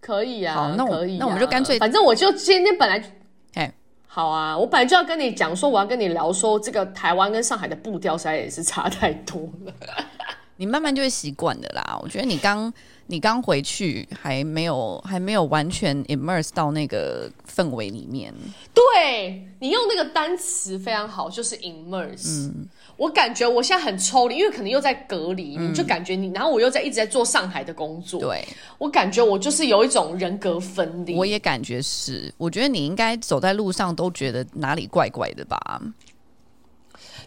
[0.00, 3.12] 可以啊，好，那我、啊、那我们就干脆，反正我就今天本来，
[3.54, 3.70] 哎，
[4.06, 9.72] 好啊，我本来就要跟你讲说，我要跟你聊说，这个台湾跟上海的步调实在也是差太多了。
[10.56, 11.98] 你慢慢就会习惯的啦。
[12.02, 12.72] 我觉得你刚
[13.06, 18.32] 你刚回去还没有还没有完全 immerse 到那个氛围里面。
[18.72, 22.48] 对，你用那个单词非常好，就是 immerse。
[22.48, 28.20] 嗯，我感觉我现在很抽离，因为可能又在隔离，嗯，你就感觉你，然后我又在一直在做上海的工作。
[28.20, 28.46] 对，
[28.78, 31.14] 我感觉我就是有一种人格分离。
[31.14, 35.82] 我也感觉是，我觉得你应该走在路上都觉得哪里怪怪的吧。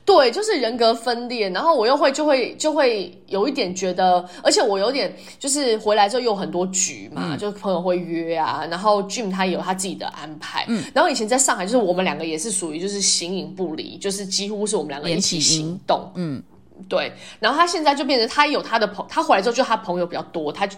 [0.05, 16.43] 对，就是人格分裂，然后我又会就会就会有一点觉得，而且我有点就是回来之后有很多局嘛，嗯、就朋友会约啊，然后 Jim 他也有他自己的安排，嗯，然后以前在上海就是我们两个也是属于就是形影不离，就是几乎是我们两个一起行动，嗯，
[16.87, 20.77] 对，然后他现在就变成他有他的朋，他回来之后就他朋友比较多，他就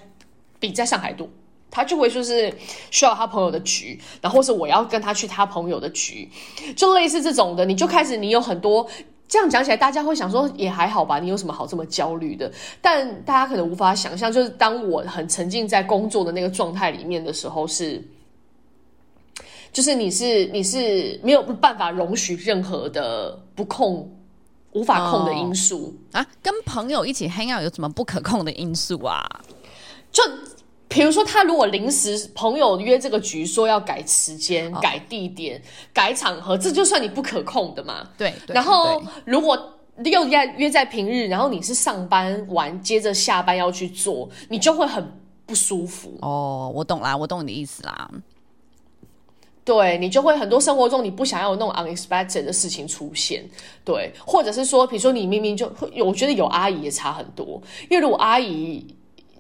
[0.58, 1.28] 比在上海多，
[1.70, 2.50] 他就会就是
[2.92, 6.30] 需要他朋友的局，然后是我要跟他去他朋友的局，
[6.78, 8.90] 就类似这种的，你就开始你有很多。
[9.28, 12.50] 这样讲起来，大家会想说也还好吧，你有什么好这么焦虑的？
[12.82, 18.02] 但大家可能无法想象，就是当我很沉浸在工作的那个状态里面的时候，是，
[19.74, 24.10] 就是你是你是没有办法容许任何的不控、
[24.72, 26.28] 无法控的因素、哦、啊。
[26.42, 29.24] 跟朋友一起 hang out 有什么不可控的因素啊？
[30.12, 30.24] 就。
[30.90, 34.82] 比如说，他如果临时朋友约这个局，说要改时间、oh.
[34.82, 35.62] 改地点、
[35.94, 38.08] 改场合，这就算你不可控的嘛。
[38.18, 38.34] 对。
[38.48, 39.74] 然后，如果
[40.06, 45.06] 又约约在平日，然后你是上班完接着下班要去做，你就会很
[45.46, 46.18] 不舒服。
[46.22, 48.10] 哦，oh, 我懂啦，我懂你的意思啦。
[49.66, 53.46] 对，你就会很多生活中你不想要有那种 unexpected 的事情出现。
[53.84, 55.70] 对，或者是说，比如说你明明就，
[56.06, 58.88] 我觉得有阿姨也差很多，因为如果阿姨。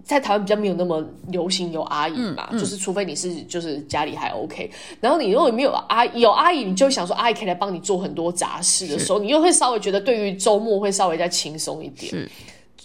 [0.07, 12.31] 在台湾比较没有那么流行有阿姨嘛，嗯嗯、就是除非你是就是家里还 OK，然后你如果没有阿姨，有阿姨，你就会想说阿姨可以来帮你做很多杂事的时候，你又会稍微觉得对于周末会稍微再轻松一点，是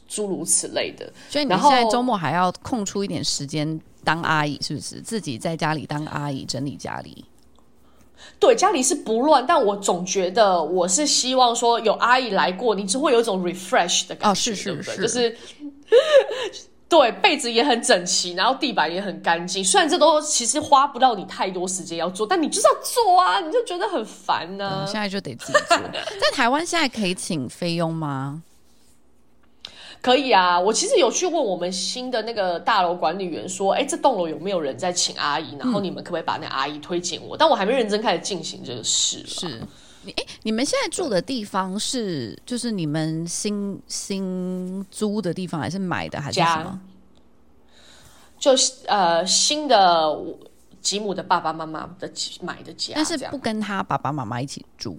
[0.08, 1.12] 诸如此类的。
[1.30, 5.00] 所以你现在周末还要空出一点时间当阿姨，是不是？
[5.00, 7.24] 自己在家里当阿姨整理家里。
[8.40, 15.36] 对，家里是不乱，但我总觉得我是希望说有阿姨来过，你只会有一种 refresh 的感觉，哦、是是是，就是。
[16.92, 19.64] 对，被子也很整齐，然后地板也很干净。
[19.64, 24.84] 虽然这都其实花不到你太多时间要做，但你就是要做啊，你就觉得很烦呢、啊。
[24.84, 25.78] 现在就得自己做。
[26.20, 28.42] 在台湾现在可以请菲佣吗？
[30.02, 35.56] 可以啊，我其实有去问我们新的那个大楼管理员说，哎，这栋楼有没有人在请阿姨？
[35.58, 37.34] 然后你们可不可以把那阿姨推荐我？
[37.34, 39.24] 嗯、但我还没认真开始进行这个事。
[39.26, 39.62] 是。
[40.04, 46.80] 你哎，你们现在住的地方是就是你们新新租的地方，还是买的，还是什么？
[48.38, 50.18] 就是呃新的
[50.80, 52.10] 吉姆的爸爸妈妈的
[52.40, 54.98] 买的家，但是不跟他爸爸妈妈一起住。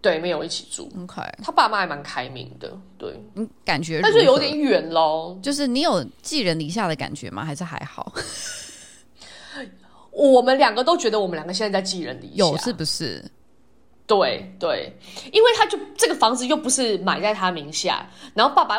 [0.00, 0.90] 对，没有一起住。
[1.00, 2.76] OK，他爸妈还蛮开明的。
[2.98, 5.38] 对，你感觉，但是有点远喽。
[5.40, 7.44] 就是你有寄人篱下的感觉吗？
[7.44, 8.12] 还是还好？
[10.12, 13.24] 我们两个都觉得我们两个现在在寄人篱下，有是不是？
[14.04, 14.92] 对对，
[15.32, 18.78] 因为他就这个房子又不是买在他名下，然后爸爸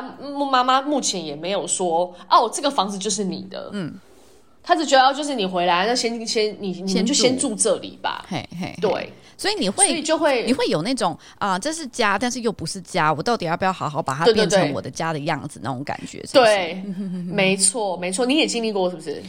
[0.51, 3.95] 妈妈目前也没有说哦，这个房子就是你的，嗯，
[4.61, 16.21] 他只觉得就是你回来，那先先你你们就先住这里吧，嘿嘿，对，所以你会所以就会你会有那种啊，这是家，但是又不是家，我到底要不要好好把它变成我的家的样子那种感觉？
[16.31, 16.75] 对，
[17.25, 19.23] 没错没错，你也经历过是不是？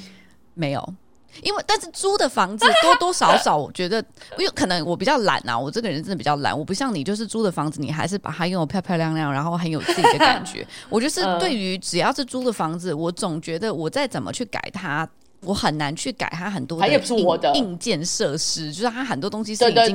[0.52, 0.94] 没有。
[1.42, 3.98] 因为，但是租的房子 多多少少，我觉得，
[4.38, 10.66] 因为可能我比较懒啊，我这个人真的比较懒，我不像你，就是租的房子，你还是把它用的漂漂亮亮，然后很有自己的感觉。
[10.88, 15.08] 我就是对于只要是租的房子，我总觉得我再怎么去改它，
[15.40, 19.94] 我很难去改它很多的硬件设施，就是它很多东西是已经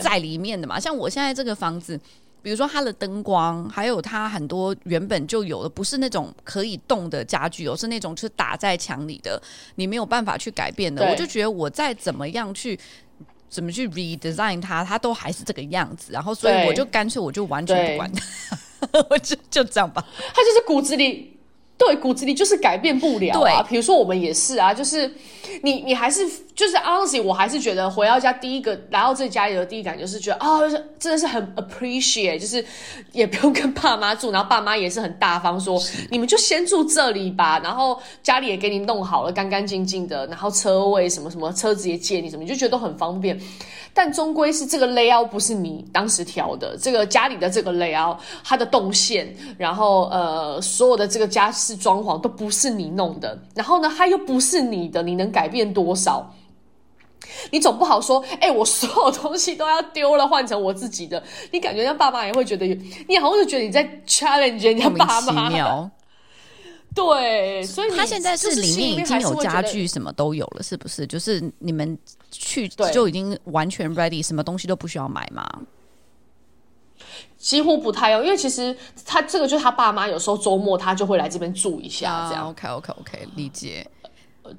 [0.00, 0.80] 在里面的嘛。
[0.80, 1.98] 像我现在这个房子。
[2.42, 9.40] 比如说它的灯光，还有它很多原本就有的，不是那种可以动的家具，哦是那种就是打在墙里的，
[9.74, 11.04] 你没有办法去改变的。
[11.10, 12.78] 我就觉得我再怎么样去
[13.48, 16.12] 怎么去 redesign 它，它都还是这个样子。
[16.12, 20.06] 然后所以我就干脆我就完全不管它， 我就就这样吧。
[20.34, 21.37] 它就是骨子里，
[21.78, 23.62] 对，骨子里就是改变不了啊。
[23.62, 25.10] 对，比如说我们也是啊，就是
[25.62, 32.64] 你你还是就是 honestly，我还是觉得回到家第一个来到这家里的第一感就是觉得啊、哦，真的是很 appreciate，就是
[33.12, 43.40] 也不用跟爸妈住，然后爸妈也是很大方说，说你们就先住这里吧，然后家里也给你弄好了，干干净净的，然后车位什么什么，车子也借你什么，你就觉得都很方便。
[43.94, 56.34] 但终归是这个 layout 不是你当时调的，这个家里的这个 layout，它的动线，然后呃，所有的这个家饰装潢都不是你弄的，然后呢，它又不是你的，你能改变多少？
[57.50, 62.66] 你总不好说，哎、欸，我所有东西都要丢了，换成我自己的，你感觉让爸妈也会觉得，
[63.06, 65.90] 你好像就觉得你在 challenge 人家爸妈。
[66.94, 71.06] 对，所以他现在是里面已经有家具，什么都有了，是不是？
[71.06, 71.96] 就是你们
[72.30, 75.46] 去就已经完全 ready，什么东西都不需要买吗？
[77.38, 82.46] 几乎不太用，因为其实他这个就是他爸妈有时候周末他就会来这边住一下，这样。
[82.46, 83.86] Uh, OK OK OK，理解。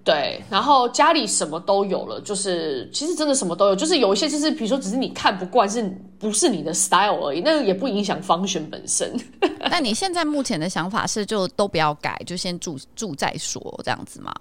[0.04, 5.84] 对，然后家里什么都有了，就是其实真的什么都有，就是有一些就是比如说只是你看不惯，是
[6.20, 9.20] 不是你的 style 而已，那个也不影响 function 本身。
[9.72, 14.32] 那你现在目前的想法是就都不要改，就先住住再说这样子吗？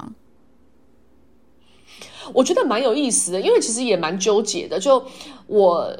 [2.35, 4.79] 我觉得蛮有意思的，因为其实也蛮纠结的。
[4.79, 5.03] 就
[5.47, 5.91] 我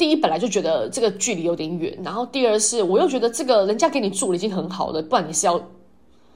[0.00, 5.60] 第一本来就觉得这个距离有点远，然后第二是我又觉得这个人家给你住了已经很好了，不然你是要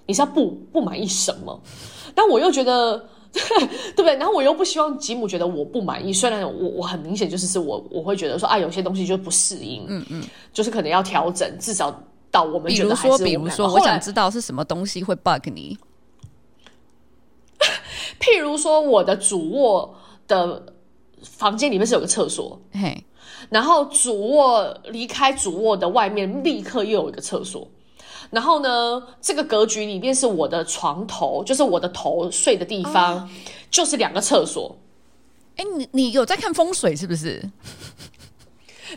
[0.05, 1.59] 你是要不不满意什么？
[2.15, 4.17] 但我又觉得， 对不对？
[4.17, 6.13] 然后我又不希望吉姆觉得我不满意。
[6.13, 10.23] 虽然我我很明显就是是我我会觉得说啊，有些东西就不适应，嗯嗯，
[10.53, 13.19] 就是可能要调整，至少到我们觉得还是我。
[13.19, 15.79] 比如说，比如说，我想知道是什么东西会 bug 你。
[18.21, 19.95] 譬如说，我的主卧
[20.29, 20.63] 的
[21.23, 23.03] 房间里面是有个厕所，嘿，
[23.55, 27.69] 然后主卧离开主卧的外面立刻又有一个厕所。
[28.31, 33.31] 然后呢，这个格局里面是我的床头，就是我的头睡的地方，啊、
[33.71, 34.77] 就是两个厕所。
[35.55, 37.41] 哎，你你有在看风水是不是？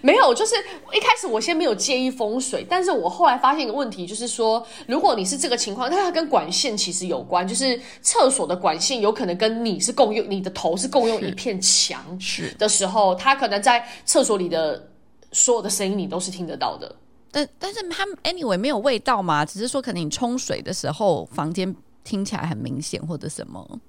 [0.01, 0.55] 没有，就是
[0.93, 14.89] 一开始我先没有介意风水，但是我后来发现一个问题，就是说，如果你是这个情况，它跟管线其实有关，就是厕所的管线有可能跟你是共用，你的头是共用一片墙是的时候，它可能在厕所里的
[15.31, 16.95] 所有的声音你都是听得到的。
[17.31, 23.79] 但但是它 anyway 没有味道嘛，只是说可能你冲水的时候，房间听起来很明显或者什么。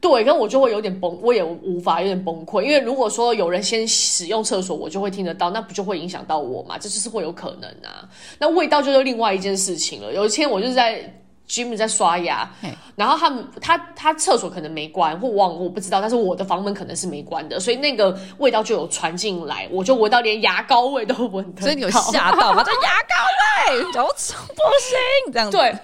[0.00, 6.76] 对，跟我就会有点崩，我也无法有点崩溃，因为如果说有人先使用厕所，我就会听得到，那不就会影响到我嘛？
[6.78, 8.08] 这就是会有可能啊。
[8.38, 10.12] 那味道就是另外一件事情了。
[10.12, 11.14] 有一天我就是在。
[11.50, 12.46] Jim 在刷牙，
[12.94, 22.62] 然后他们他他厕所可能没关或忘了，我不知道，但是我的房门可能是没关的，所以那个味道就有传进来，我就闻到连牙膏味都闻到，所以你有吓到吗？
[22.68, 25.74] 这牙膏味，不行，这样子，对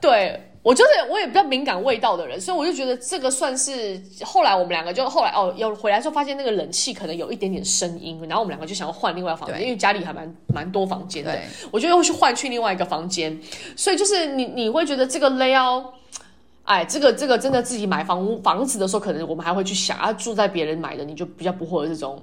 [0.00, 0.49] 对。
[0.62, 11.38] 我就是我也比较敏感味道的人，所以我就觉得这个算是后来我们两个就后来哦，有回来之后发现那个冷气可能有一点点声音，然后我们两个就想要换另外一个房间，因为家里还蛮蛮多房间的，
[11.70, 13.40] 我就又去换去另外一个房间，
[13.74, 15.86] 所以就是你你会觉得这个 layout，
[16.64, 22.22] 哎，这个这个真的自己买房屋房子的时候，可能我们还会去想啊，住在别人买的，你就比较不会有这种。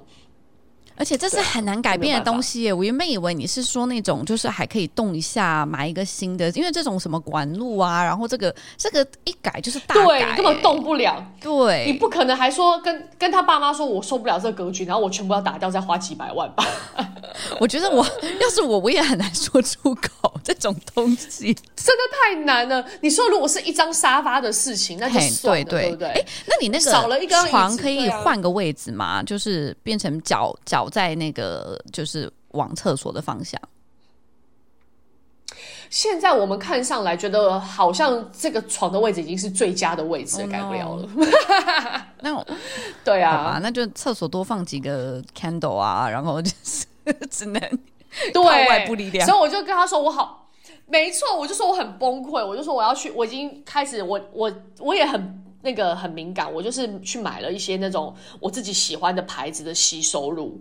[0.98, 2.72] 而且这是很难改变的东西耶！
[2.72, 11.24] 我原本以为你是说那种就是还可以动一下，买一个新的，因为这种什么管路啊，然后这个这个一改就是大改，对，根本动不了。
[11.40, 16.66] 对，你不可能还说跟跟他爸妈说，我受不了这个格局，然后我全部要打掉，再花几百万吧。
[17.60, 18.04] 我觉得我
[18.42, 22.84] 要是我，我也很难说出口这种东西，真的太难了。
[23.02, 26.08] 你说如果是一张沙发的事情，那就算了，对，对，对不对？
[26.08, 29.22] 哎，那你那个少了一个床可以换个位置吗？
[29.22, 30.87] 就是变成脚脚。
[30.88, 33.60] 在那个就是往厕所的方向。
[35.90, 41.08] 现在我们看上来觉得好像这个床的位置已经是最佳的位置，改不了了。
[42.20, 42.46] 那我
[43.02, 46.84] 对啊，那就厕所多放几个 candle 啊，然后就是
[47.30, 47.60] 只能
[48.34, 49.26] 对外部力量。
[49.26, 50.50] 所以我就跟他说我好，
[50.86, 55.44] 没错，我就说我很崩溃，我就说我要去，我已经开始，我我我也很。
[55.68, 60.58] 那个很敏感，我就是去买了一些那种我自己喜欢的牌子的吸收乳。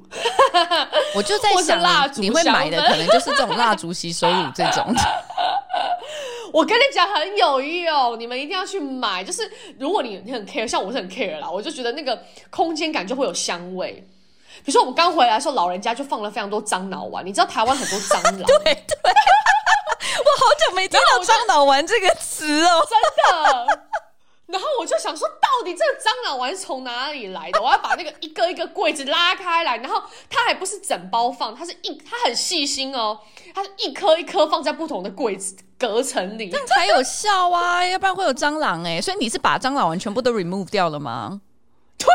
[1.15, 4.85] 我就在想，蜡烛你会买的可能就是这种蜡烛吸收乳这种。
[6.51, 9.23] 我跟你讲很有用，你们一定要去买。
[9.23, 14.05] 就是如果你你很 care，像我是很 care 啦，我就觉得那个空间感就会有香味。
[14.65, 18.35] 比如说我们刚回来的时候，老人家就放了非常多樟脑丸，你知道台湾很多蟑螂。
[18.43, 18.73] 对对，
[19.05, 22.99] 我好久没听到樟脑丸这个词哦，真
[23.39, 23.86] 的。
[24.51, 27.61] 然后我就想说，到底这个蟑螂丸是从哪里来的？
[27.61, 33.19] 我要把那个一个一个柜子拉开来，然后它还不是整包放，它是一，它很细心哦，
[33.53, 39.01] 它是一颗一颗放在不同的柜子隔层里，这样才有效啊，要不然会有蟑螂哎。
[39.01, 41.41] 所以你是把蟑螂丸全部都 remove 掉了吗？
[42.05, 42.07] 对，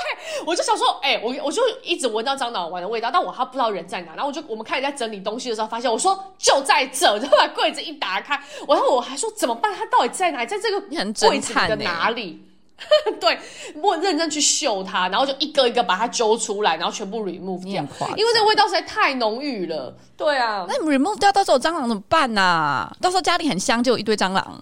[0.47, 4.13] 我就想说，哎、欸，我我就一直闻到蟑螂丸的味道，但我还不知道人在哪。
[4.15, 9.75] 然后我就我们开始在整理东西的时候，发现我说就在这，然后把柜子一打开，然后我还说怎么办？
[9.75, 10.47] 它到底在哪里？
[10.47, 12.41] 在这个柜子的哪里？
[13.21, 13.39] 对，
[13.77, 17.85] 我认真去嗅它，然后就一个一个把它揪出来，然后全部 remove 掉，
[18.17, 19.95] 因为这个味道实在太浓郁了。
[20.17, 22.97] 对啊，那你 remove 掉，到时候蟑螂怎么办呢、啊？
[23.01, 24.61] 到时候家里很香，就有一堆蟑螂。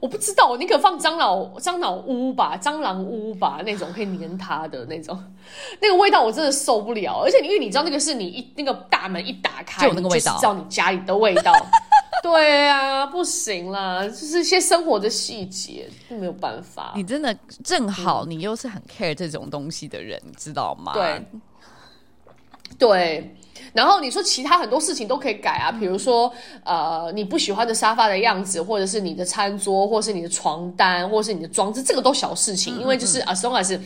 [0.00, 5.22] 我不知道，你可放樟脑樟脑屋吧，蟑螂屋吧，那种可以粘它的那种，
[5.80, 7.20] 那个味道我真的受不了。
[7.22, 11.52] 而且因为你知道那个是你一那个大门一打开，就有那个味道，知道你家里的味道。
[12.22, 16.92] 对啊，不行啦，就是一些生活的细节，没有办法。
[16.94, 17.34] 你真的
[17.64, 20.92] 正好，你又是很 care 这种东西的人，你知道吗？
[20.92, 21.24] 对，
[22.78, 23.36] 对。
[23.72, 26.32] 然后你说其他很多事情都可以改啊，比如说
[26.64, 33.80] 呃你不喜欢的沙发的样子，或者是你的餐桌，或是你的床单，或是你的装置，这个都小事情，因为就是 as long as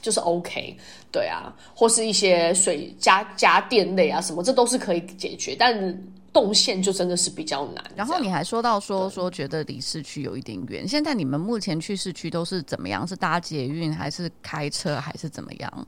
[0.00, 0.76] 就是 OK，
[1.10, 5.98] 对啊，或是一些水家家电类啊什么，这都是可以解决，但
[6.32, 7.84] 动线就真的是比较难。
[7.96, 13.04] 然后你还说到说说觉得离市区有一点远，现在你们目前去市区都是怎么样？
[13.06, 15.86] 是搭捷运还是开车还是怎么样？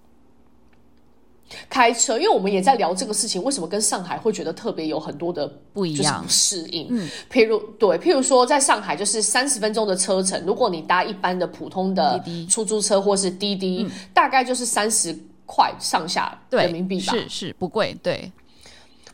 [1.68, 6.22] 开车，因为我们也在聊这个事情，为什么跟上海会觉得特别有很多的不一样。
[6.22, 6.86] 不适应？
[6.90, 18.30] 嗯，譬如对，譬如说在上海就是三十分钟的车程，如果你搭一般的普通的出租车或是滴滴，嗯、大概就是三十块上下人民币吧，是是不贵，对。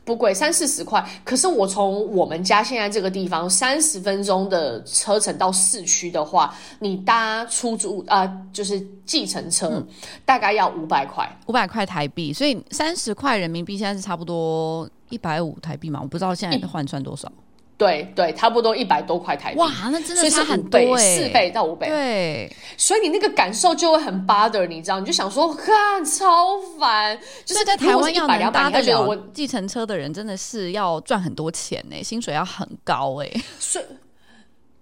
[0.06, 1.04] 不贵，三四十块。
[1.24, 9.86] 可是我从我们家现在这个地方三十分钟的车程到市区的话，你搭出租啊、呃，就是计程车，嗯、
[10.24, 12.32] 大概要五百块，五百块台币。
[12.32, 15.98] 所以三十块人民币现在是差不多一百五台币嘛？
[16.00, 17.30] 我不知道现在换算多少。
[17.78, 19.58] 对对，差不多一百多块台币。
[19.58, 21.86] 哇，那真的差很多诶，四倍到五倍。
[21.88, 24.98] 对，所以你那个感受就会很 bother，你知道？
[24.98, 27.18] 你就想说，看超烦。
[27.44, 33.30] 就是在台湾要能搭得了我计程车的人，真的是要赚很多钱呢，薪水要很高哎。
[33.58, 33.84] 所以，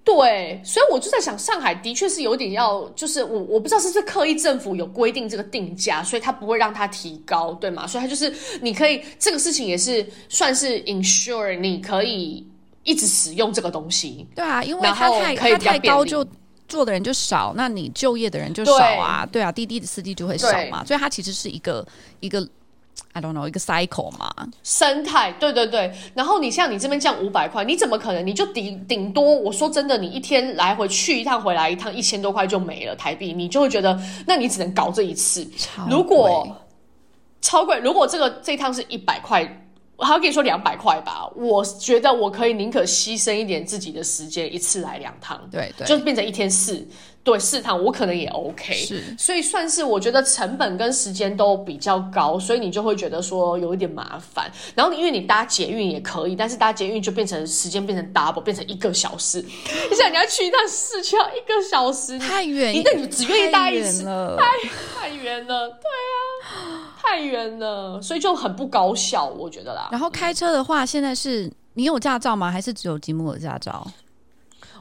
[0.04, 7.88] 对，所以我就在想，上海的确是有点要，就是我我不知道是不是刻意政府有规定这个定价，所以他不会让它提高，对吗？
[7.88, 12.46] 所以他就是你可以这个事情也是算是 ensure 你可以。
[12.84, 16.24] 一直使用这个东西，对啊，因为它太它太高，就
[16.68, 21.86] 做的人就少，那你就业的人就少啊，对，对啊，滴滴的司机就会少嘛，所以它其实是一个
[22.20, 22.46] 一个
[23.12, 24.32] I don't know 一个 cycle 嘛，
[24.62, 25.92] 生态，对对对。
[26.14, 28.24] 然后你像你这边降五百块，你怎么可能？
[28.26, 35.46] 你就顶顶多，我说真的，你一天来回去一趟，回来一趟，一千多块就没了台币，你就会觉得，那你只能搞这一次。
[35.88, 36.46] 如果
[37.40, 39.60] 超贵，如果这个这一趟是一百块。
[39.96, 46.86] 我还要跟你说两百块吧，我觉得我可以宁可牺牲一点自己的时间，一次来两趟，对对，就变成一天四，
[47.24, 54.52] 对试探，我可能也 OK，是，所以算是我觉得成本跟时间都比较高，所以你就会觉得说有一点麻烦。
[54.74, 59.40] 然后你因为你搭捷运也可以，但是搭捷运就变成时间变成 double，变成一个小时。
[59.42, 66.92] 你想你要去一趟市区要一个小时，太远，你那你只愿意搭一次，太太远了，对啊。
[67.06, 69.88] 太远了，所以就很不高效，我觉得啦。
[69.92, 72.50] 然后开车的话，现在是你有驾照吗？
[72.50, 73.86] 还是只有吉姆的驾照？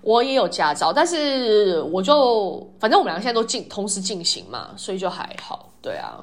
[0.04, 5.72] 我也有驾照，但是我就反正我们两个现在都进同时进行嘛，所以就还好。
[5.82, 6.20] 对啊，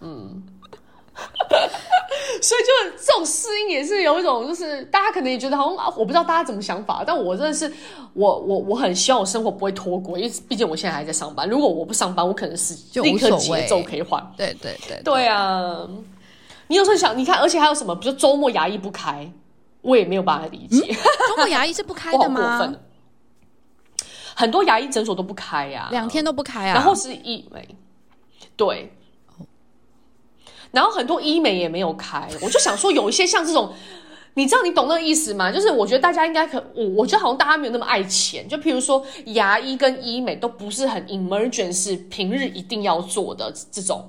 [0.00, 0.42] 嗯。
[2.40, 7.72] 所以就这种适应也是有一种，就是大家可能也觉得好像我不知道大家怎么想法，但我真的是
[8.12, 11.48] 我我我很希望我生活不会脱轨，因为毕竟我现在还在上班。
[11.48, 14.24] 如果我不上班，我可能是立刻节奏可以换。
[14.36, 15.88] 对对对，对，对啊！
[16.68, 17.96] 你有时候想，你看，而且还有什么？
[17.96, 19.28] 比如周末牙医不开，
[19.80, 20.86] 我也没有办法理解。
[20.94, 22.58] 周末牙医是不开的吗？
[22.58, 22.80] 过分。
[24.38, 26.74] 很多牙医诊所都不开呀，两天都不开啊。
[26.74, 27.68] 然后是医美，
[28.56, 28.92] 对。
[30.70, 33.72] 然后很多医美也没有开，我就想说有一些像这种，
[34.34, 35.50] 你知道你懂那个意思吗？
[35.50, 44.08] 就是我觉得大家应该可，我我觉得好像大家没有那么爱钱，就譬如说牙医跟医美都不是很 emergency，平日一定要做的这种，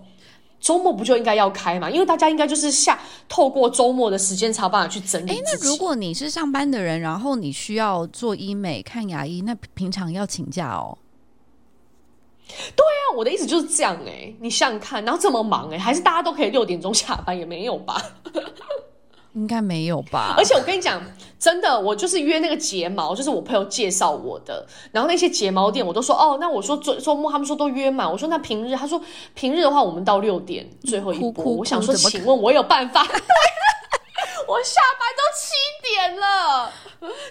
[0.60, 1.90] 周末不就应该要开嘛？
[1.90, 5.32] 因为大家应该就是下透过周末的时间才有办法去整理。
[5.32, 10.98] 哎，那如果你是上班的人，然后你需要做医美、看牙医，那平常要请假哦。
[12.76, 18.02] 对啊，我的意思就是这样哎，你想想看，然后这么忙哎，还是大家都可以六点钟下班也没有吧？
[19.40, 20.36] 应该没有吧？
[20.38, 21.02] 而且我跟你讲，
[21.40, 24.68] 真的，我就是约那个睫毛，就是我朋友介绍我的。
[24.92, 28.12] 然后那些睫毛店，我都说哦，那我说周周末他们说都约满。
[28.12, 29.02] 我说那平日，他说
[29.34, 31.32] 平日的话，我们到六点最后一波。
[31.32, 33.02] 哭哭哭，我想说，请问我有办法？
[34.48, 35.54] 我下班都七
[35.96, 36.72] 点了，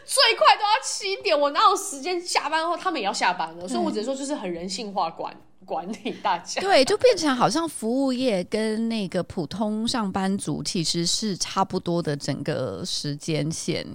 [0.04, 3.68] 最快都要七点，我哪有时间下班后他们也要下班了？
[3.68, 5.34] 所以我只能说，就是很人性化管。
[5.68, 13.86] 管理大家，对，就变成好像服务业跟那个普通上班族其实是差不多的整个时间线，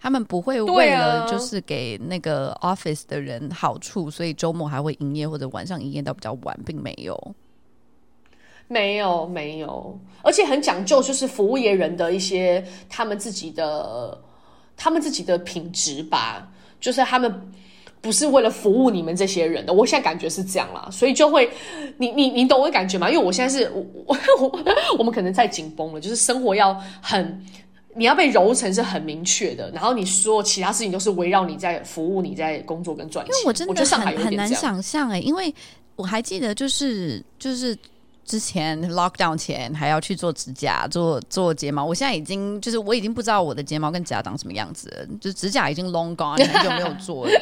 [0.00, 7.34] 他们不会为了就是给那个 office 的人好处，所以周末还会营业或者晚上营业到比较晚，并没有，
[8.66, 14.20] 没有没有，而且很讲究，就是服务业人的一些他们自己的
[14.76, 16.48] 他们自己的品质吧，
[16.80, 17.52] 就是他们。
[18.06, 21.50] 不是为了服务你们这些人的，我现在感觉是这样啦，所以就会，
[21.98, 23.10] 你你你懂我的感觉吗？
[23.10, 23.84] 因为我现在是我
[24.38, 24.60] 我
[24.96, 27.44] 我们可能太紧绷了，就是生活要很，
[27.96, 33.34] 你要被揉成是很明确的，然后你说其他事情都是围绕你在服务，你在工作跟赚钱。
[33.34, 35.52] 因为我真的很很难想象哎，因为
[35.96, 37.76] 我还记得就是就是。
[38.26, 47.32] 之前 lockdown 前还要去做指甲、做做睫毛，我现在已经就是我已经不知道我的睫毛跟指甲长什么样子了，就指甲已经 long gone， 很久没有做了。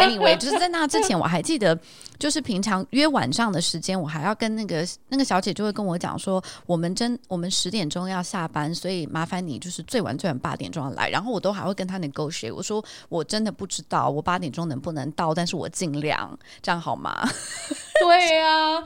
[0.00, 1.76] anyway，就是在那之前我还记得，
[2.18, 11.08] 就是平常约晚上的时间，我还要跟那个那个小姐就会跟我讲说，我们真我们十点钟要下班，所以麻烦你就是最晚最晚八点钟要来。
[11.08, 17.26] 然后我都还会跟她 negotiate，我说我真的不知道我八点钟能不能到，但是我尽量，这样好吗？
[17.98, 18.84] 对呀、啊。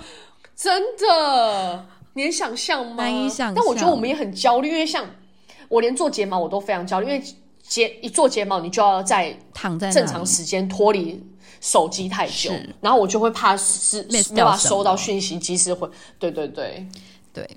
[0.56, 3.04] 真的，你能想象吗？
[3.04, 3.54] 难以想象。
[3.54, 5.04] 但我觉得我们也很焦虑，因为像
[5.68, 7.22] 我连做睫毛我都非常焦虑，因为
[7.62, 11.22] 睫一做睫毛，你就要在躺在正常时间脱离
[11.60, 12.50] 手机太久，
[12.80, 15.86] 然后我就会怕是没办法收到讯息，及时回。
[16.18, 16.86] 对对对
[17.34, 17.48] 对，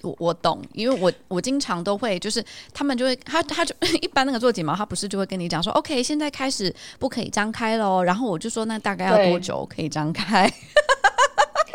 [0.00, 2.42] 我我懂，因为我我经常都会，就是
[2.72, 10.50] 他们就会，他他就 一般那个做睫毛，他不是就会跟你讲说，OK，现在开始不可以张开喽，然后我就说那大概要多久可以张开？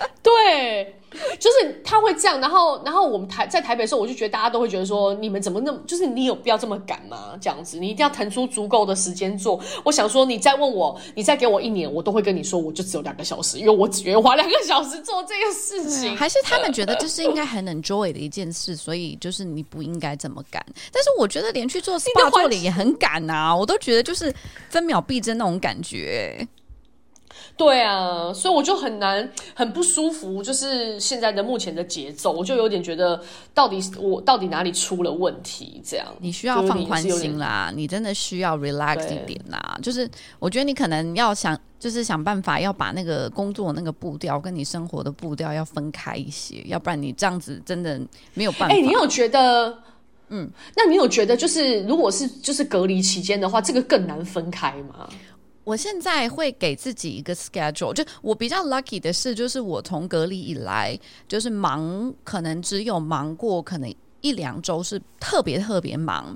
[0.24, 0.96] 对，
[1.40, 7.38] 就是他会这样，然后，然后我们台在台北的时候，我就觉得大家都会觉得说，你们怎么那么，就是你有必要这么赶吗？
[7.42, 9.60] 这样子，你一定要腾出足够的时间做。
[9.84, 16.16] 我想说，你再问我，你再给我一年，我都会跟你说，我就只有两个小时，因为我只愿意花两个小时做这个事情。
[16.18, 20.64] 还是他们觉得这是应该很 enjoy 的一件事，所以就是你不应该这么赶。
[20.92, 24.34] 但是我觉得连去做 SPA 做脸也很赶啊，我都觉得就是
[24.70, 26.48] 分秒必争那种感觉。
[27.64, 33.22] 对啊，所以我就很难，很不舒服，就是现在的目前的节奏，我就有点觉得，
[33.54, 35.80] 到底我到底哪里出了问题？
[35.86, 39.78] 这样，你需要放宽心啦，你真的需要 relax 一点啦。
[39.84, 40.10] 就是
[40.40, 48.02] 我觉得你可能要想，就是想办法要把那个工作那个步调跟你生活的步调要分开一些，要不然你这样子真的
[48.34, 48.74] 没有办法。
[48.74, 49.78] 哎、欸，你有觉得？
[50.34, 55.10] 嗯，那你有觉得，就是如果是就是隔离期间的话，这个更难分开吗？
[55.64, 66.36] 我现在会给自己一个 schedule，就我比较 lucky 的是，就是我从隔离以来，就是忙，可能只有忙过可能一两周是特别特别忙，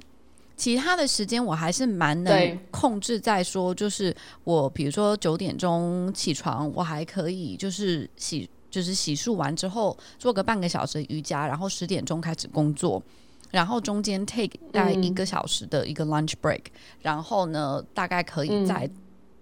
[0.55, 13.01] 其他的时间我还是蛮能控制在说，就是我比如说九点钟起床，我还可以就是洗就是洗漱完之后做个半个小时瑜伽，然后十点钟开始工作，
[13.49, 16.71] 然后中间 take 大概一个小时的一个 lunch break，嗯，
[17.01, 18.87] 然后呢大概可以在。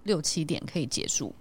[0.04, 1.34] 六七点可以结束，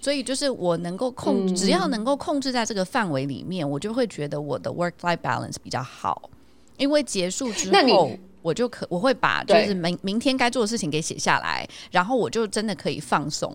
[0.00, 6.30] 所以就是我能够控，嗯、只要能够控制在这个范围里面，我就会觉得我的 work life balance 比较好。
[6.76, 13.52] 因为结束之后，我就可我会把就是明明天该做的事情给写下来，然后我就真的可以放松，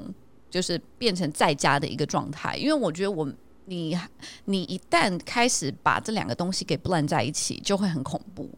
[0.49, 2.57] 就是变成在家的一个状态。
[2.57, 3.31] 因为我觉得我
[3.65, 3.97] 你
[4.43, 8.49] 你一旦开始把这两个东西给 blend 在一起，就会很恐怖。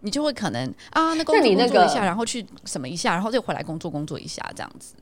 [0.00, 4.94] 你就会可能啊，那工作工作一下，然后去什么一下，然后就回来工作工作一下这样子。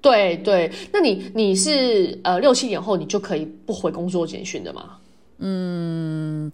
[0.00, 4.96] 对对，那你你是呃六七点后你就可以不回工作简讯的吗？
[5.38, 6.50] 嗯，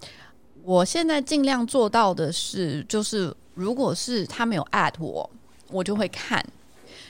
[0.65, 5.29] 我现在尽量做到的是，就是如果是他没有 at 我，
[5.71, 6.41] 我就会看；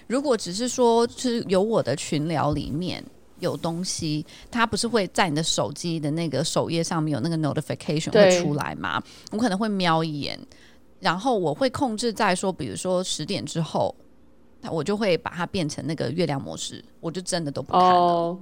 [0.07, 3.03] 如果只是说是有我的群聊里面
[3.41, 9.03] 有东西，它不是会在你的手机的那个首页上面有那个 notification 会出来吗？
[9.31, 10.39] 我可能会瞄一眼，
[11.01, 13.95] 然后我会控制在说，比如说十点之后。
[14.71, 17.91] 我就会把它变成那个月亮模式，我就真的都不看了。
[17.91, 18.37] Oh,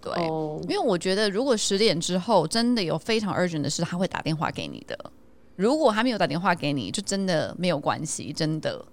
[0.00, 0.62] 对，oh.
[0.62, 4.98] 因为我觉得如果十点之后真的有非常 urgent 的事，他会打电话给你的。
[5.56, 8.84] 如果他没有打电话给你，就真的没有关系，真的。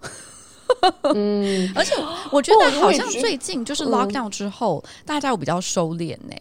[1.13, 1.93] 嗯， 而且
[2.31, 6.35] 我觉得好像最近就是 lockdown 之后，嗯、大家有比较收敛呢。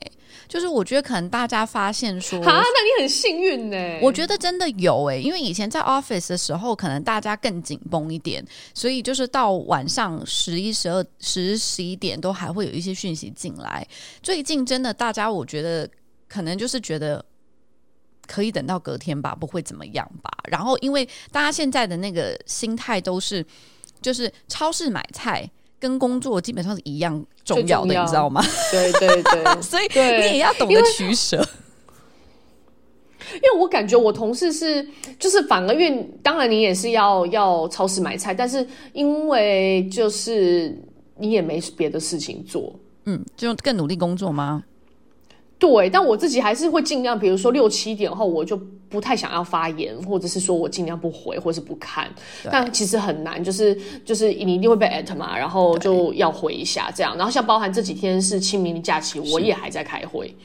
[0.49, 3.99] 就是我觉得可能大家发现说啊，那你很幸运呢。
[4.03, 13.87] 我觉得真的有哎，因为以前在 office 的时候，可能大家更紧绷一点，所以就是到晚上十一、十二、十、十一点都还会有一些讯息进来。
[14.23, 15.89] 最近真的大家，我觉得
[16.29, 17.25] 可能就是觉得
[18.27, 20.31] 可以等到隔天吧，不会怎么样吧。
[20.51, 23.45] 然后因为大家现在的那个心态都是，
[24.01, 25.51] 就是超市买菜。
[25.79, 28.43] 跟工作基本上是一样重要的，要你知道吗？
[28.71, 31.47] 对对对， 所以你也要懂得取舍。
[33.37, 34.87] 因为我感觉我同事是，
[35.19, 40.79] 就是反而因为当然你也是要要超市买菜，但是因为就是
[41.17, 42.73] 你也没别的事情做，
[43.07, 44.63] 嗯，就更努力工作吗？
[45.65, 48.55] 对，但我自己还是会尽量，比如说六七点后，我就
[48.91, 52.07] 不太想要发言，或者是说我尽量不回，或是不看。
[52.53, 57.17] 但其实很难，就是就是你一定会被 at 嘛，然后就要回一下这样。
[57.17, 60.37] 然后像包含这几天是清明假期，我也还在开会，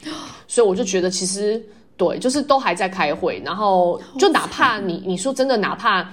[0.48, 1.62] 所以我就觉得其实
[1.98, 3.42] 对，就是都还在开会。
[3.44, 6.10] 然后就哪怕你你说真的，哪怕。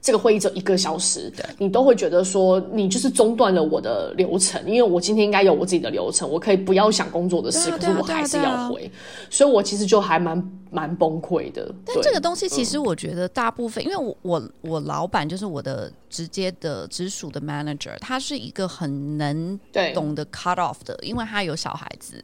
[0.00, 8.90] 这个会议只有一个小时，对你都会觉得说你就是中断了我的流程，因为我今天应该有我自己的流程，我可以不要想工作的事，可是我还是要回，
[9.28, 11.74] 所以我其实就还蛮蛮崩溃的。
[11.84, 19.58] 但这个东西其实我觉得大部分，嗯、因为我我我老板就是我的直接的直属的 manager，他是一个很能
[19.94, 22.22] 懂得 cut off 的，因为他有小孩子。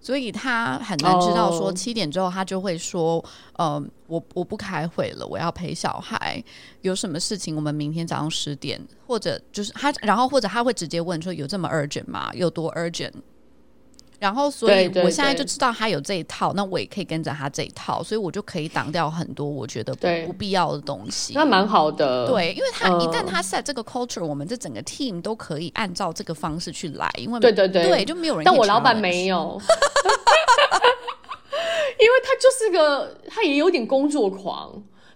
[0.00, 3.22] 所以他很难知道说七点之后他就会说，
[3.52, 3.82] 呃、oh.
[3.82, 6.42] 嗯，我我不开会了，我要陪小孩，
[6.80, 12.30] 有什么事情我们明天早上十点，或者就是他，然后或者他会直接问说有这么 urgent 吗？
[12.32, 13.12] 有多 urgent？
[14.20, 21.32] 然后，所以我现在就知道他有这一套，那我也可以跟着他这一套，所以我就可以挡掉很多我觉得不不必要的东西。
[21.34, 28.44] 那蛮好的，对，因为他一旦他 set 这个 culture，我们这整个 team 都可以按照这个方式去来，因为对对对，对就没有人。
[28.44, 29.58] 但我老板没有，
[31.98, 34.70] 因为他就是个，他也有点工作狂。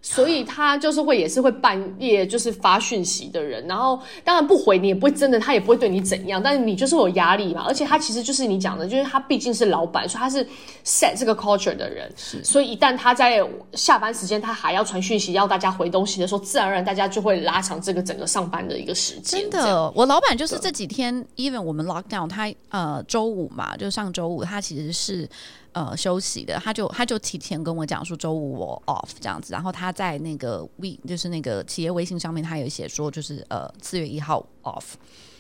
[0.07, 7.64] 所以他就是会也是会半夜就是发讯息的人，然后当然不回你也不会真的，他也不会对你怎样，但是你就是有压力嘛。
[7.66, 10.46] 而且他其实就是你讲的，就是他毕竟是老板，所以他是
[10.84, 12.44] set 这个 culture 的人，是。
[12.44, 13.42] 所以一旦他在
[13.72, 19.40] 下班时间他还要传讯息要大家回东西的时候，自然而然大家就会拉长这个整个上班的一个时间。
[19.40, 25.26] 真的，我老板就是这几天对，even 我们 lockdown，他呃周五嘛，就上周五他其实是。
[25.75, 34.95] 呃，休息的，他就他就提前跟我讲说周五我 off 这样子，然后他在那个 we 就是那个企业微信上面，他有写说就是呃四月一号 off，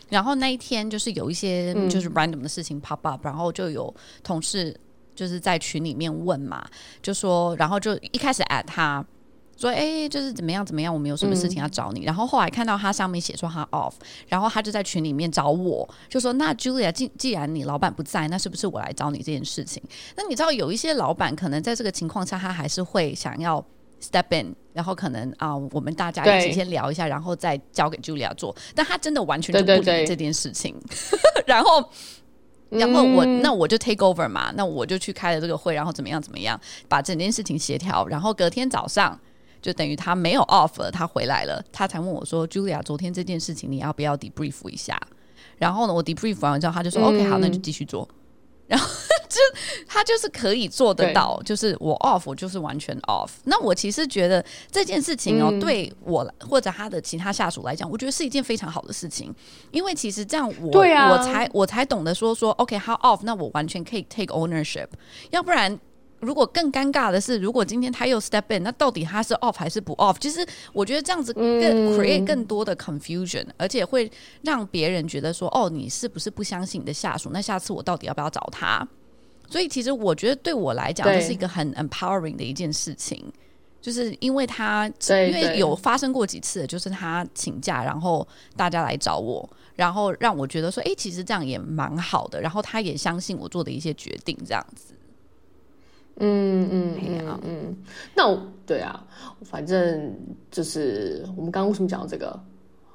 [0.08, 4.76] 然后那一天就是有一些就是 random 的事情 pop up，、嗯、然后就有同事
[5.14, 6.66] 就是在群里面问嘛，
[7.00, 9.04] 就说然后就一开始 at 他。
[9.56, 12.00] 说哎、欸，就是怎么样怎么样，我们有什么事情要找你。
[12.00, 13.92] 嗯、然后后来看到他上面写说他 off，
[14.28, 19.82] 然后他就在群里面找我，就说那 Julia，既既然你老板不在，那是不是我来找你这件事情？
[20.16, 23.64] 那你知道有一些老板可能在这个情况下，他还是会想要
[24.02, 28.54] step in，然后可能啊、呃，我们大家一起先聊一下，然后再交给 Julia 做。
[28.74, 30.72] 但他真的完全就不理这件事情。
[30.72, 31.88] 对对对然后，
[32.70, 38.06] 然后我、嗯、那我就 take over 嘛，那我就去开了这个会，然后怎么样怎么样，把整件事情协调。
[38.08, 39.18] 然后隔天早上。
[39.64, 45.00] 就等于他没有 off 了，他回来了，他才问我说：“Julia，昨天这件事情你要不要 debrief 一下？”
[45.56, 48.06] 然后呢，我 debrief 完之后，他就说、嗯、：“OK，好，那就继续做。”
[48.68, 48.86] 然后
[49.26, 49.40] 就
[49.86, 53.30] 他就是可以做得到，就是我 off，我就是完全 off。
[53.44, 59.34] 那我其实觉得这件事情哦，嗯、对我或者他的其他下属来讲，我觉得是一件非常好的事情，
[59.70, 64.88] 因为其实这样我我才我才懂得说说 OK，how off，那我完全可以 take ownership，
[65.30, 65.80] 要不然。
[66.24, 70.16] 如果更尴尬的是，如果今天他又 step in，那到底他是 off 还是不 off？
[70.18, 71.44] 其实我觉得这样子更
[71.96, 74.10] create 更多的 confusion，、嗯、而且会
[74.42, 77.30] 让别人觉得说，哦，你是不是不相信你的下属？
[77.32, 78.86] 那下次我到底要不要找他？
[79.48, 83.22] 所以其实我觉得对我来讲，这是一个很 empowering 的一件事情，
[83.80, 94.93] 就是因为他因为有发生过几次，就是他请假，然后大家来找我，然后让我觉得说，哎，其实这样也蛮好的，然后他也相信我做的一些决定，这样子。
[96.16, 97.76] 嗯嗯嗯嗯，
[98.14, 99.04] 那我对啊，
[99.42, 100.14] 反正
[100.50, 102.38] 就是我们刚刚为什么讲到这个？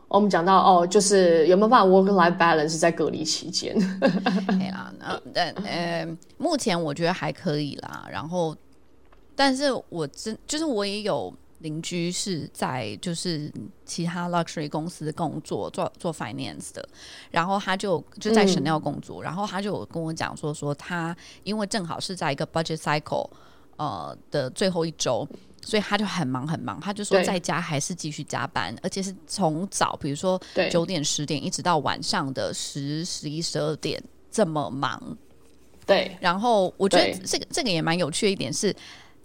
[0.07, 3.75] 我们讲到哦，就是有没有办法 work life balance 在隔离期间？
[3.99, 6.07] 可以啦，那但呃，
[6.37, 8.07] 目前我觉得还可以啦。
[8.11, 8.55] 然后，
[9.35, 11.33] 但是我真就是我也有。
[11.59, 13.51] 邻居是在就是
[13.85, 16.87] 其他 luxury 公司工作，做做 finance 的，
[17.31, 23.29] 然后他就就在 Chanel 工作，嗯、然后他就跟我讲说说他因为正好是在一个 budget cycle，
[23.75, 25.27] 呃的最后一周，
[25.61, 26.79] 所以他就很忙很忙。
[26.79, 30.39] 他就说在家还是继续加班，而且是从早，比如说
[30.71, 34.01] 九点十点一直到晚上的十十一十二点
[34.31, 35.17] 这么忙。
[35.85, 38.73] 对，然后我觉得这个这个也蛮有趣的一点是。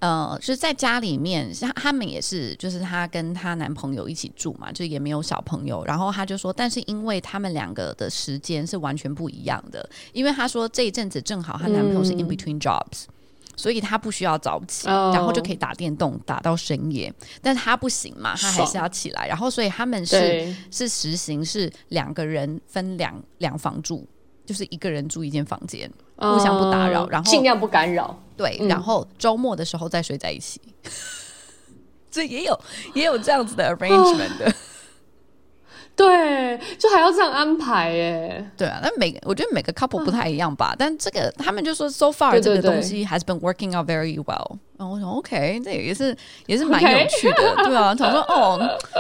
[0.05, 5.83] 呃，就是在家里面，像他们也是，就是她跟她男朋友一起住嘛，就也没有小朋友。
[5.87, 13.15] 然后她就说，但是因为他们两个的时间是完全不一样的，因为她说这一阵子正好她男朋友是 in between jobs，、嗯、
[13.57, 17.11] 所以她不需要早起，哦、然后就可以打电动打到深夜。
[17.41, 19.27] 但是他不行嘛，她还是要起来。
[19.27, 24.07] 然后所以他们是是实行是两个人分两两房住，
[24.45, 25.91] 就是一个人住一间房间。
[26.17, 28.17] 互相不打扰，然后尽量不干扰。
[28.37, 30.61] 对，嗯、然后周末的时候再睡在一起，
[32.09, 32.61] 所以也有
[32.95, 34.55] 也有这样子的 arrangement 的。
[35.97, 38.51] 对，就还要这样安排耶。
[38.57, 44.57] 对啊，那每个我觉得每个 couple 不太一样吧，啊、但这个他们就说 so far 这个东西 has been working out very well。
[44.77, 46.17] 然后我想 OK，这也是
[46.47, 47.55] 也是蛮有趣的?
[47.65, 47.93] 对啊。
[47.97, 48.59] 想说哦，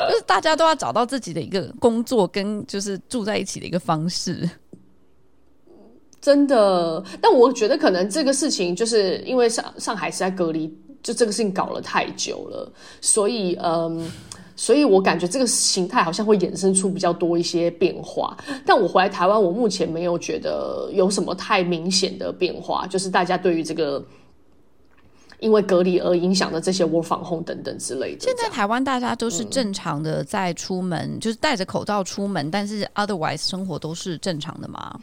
[0.08, 4.48] 就是大家都要找到自己的一个工作跟就是住在一起的一个方式。
[6.24, 10.66] 真的，但我觉得可能这个事情就是因为上上海是在隔离，
[11.02, 12.72] 就这个事情搞了太久了，
[13.02, 14.10] 所以嗯，
[14.56, 18.34] 所以我感觉这个形态好像会衍生出比较多一些变化。
[18.64, 24.02] 但我回来台湾，我目前没有觉得有什么太明显的变化，就是大家对于这个
[25.40, 28.20] 因为隔离而影响的这些 work from home 等等之类的。
[28.20, 34.98] 现在台湾大家都是正常的在出门，嗯、就是戴着口罩出门，但是 otherwise 生活都是正常的吗？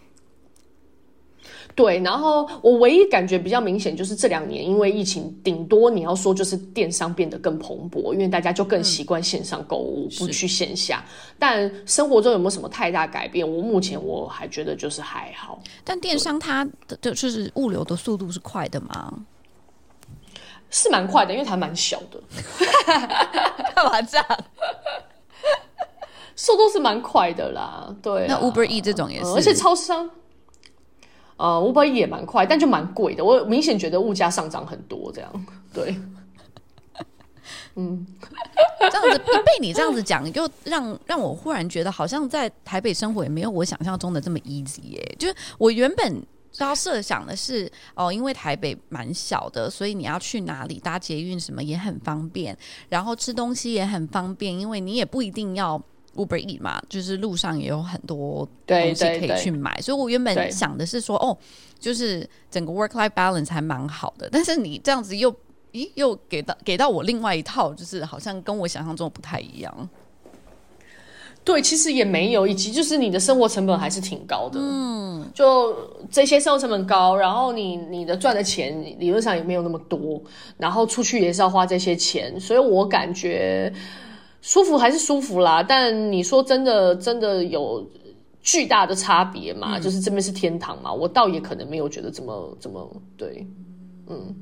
[1.76, 11.03] 对，然后我唯一感觉比较明显就是这两年因为疫情，顶多你要说就是电商变得更蓬勃，因为大家就更习惯线上购物，嗯、不去线下。
[11.39, 13.49] 但生活中有没有什么太大改变？
[13.49, 15.61] 我目前我还觉得就是还好。
[15.84, 19.13] 但电商它的就是物流的速度是快的吗？
[20.69, 22.22] 是蛮快的，因为它蛮小的。
[23.76, 24.26] 干嘛这样？
[26.36, 27.93] 速度是蛮快的啦。
[28.01, 30.09] 对、啊，那 Uber E 这种也是，而且超商。
[31.41, 33.25] 呃，Uber 也蛮快，但就蛮贵的。
[33.25, 35.95] 我明显觉得物价上涨很多，这样对。
[37.75, 38.05] 嗯，
[38.79, 45.15] 这样子被你这样子讲，就让让我忽然觉得，好像在台北生活也没有我想象中的这么 easy 耶。
[45.17, 46.23] 就是我原本
[46.59, 52.55] 要设想的是，哦，因为台北蛮小的，所以你要去哪里搭捷运什么也很方便，
[52.87, 55.81] 然后吃东西也很方便，因为你也不一定要。
[56.16, 61.38] Uber Eats 嘛，就是路上也有很多东西可以去买，所以我原本想的是说，哦，
[61.80, 64.28] 就是整个 work life balance 还蛮好的。
[64.30, 65.34] 但是你这样子又，
[65.72, 69.89] 咦，又给到给到我另外一套，就是好像跟我想象中不太一样。
[71.43, 74.59] 对，其实也没有，以及就是你的生活成本还是挺高的。
[74.62, 75.74] 嗯，就
[76.12, 80.22] 这些生活成本高，然后你你的赚的钱理论上也没有那么多，
[80.57, 83.74] 然后出去也是要花这些钱，所以我感觉。
[84.41, 87.87] 舒服还是舒服啦，但你说真的，真的有
[88.41, 89.77] 巨大的差别嘛？
[89.77, 90.91] 嗯、就是这边是天堂嘛？
[90.91, 93.45] 我倒也可能没有觉得这么这么对，
[94.07, 94.35] 嗯，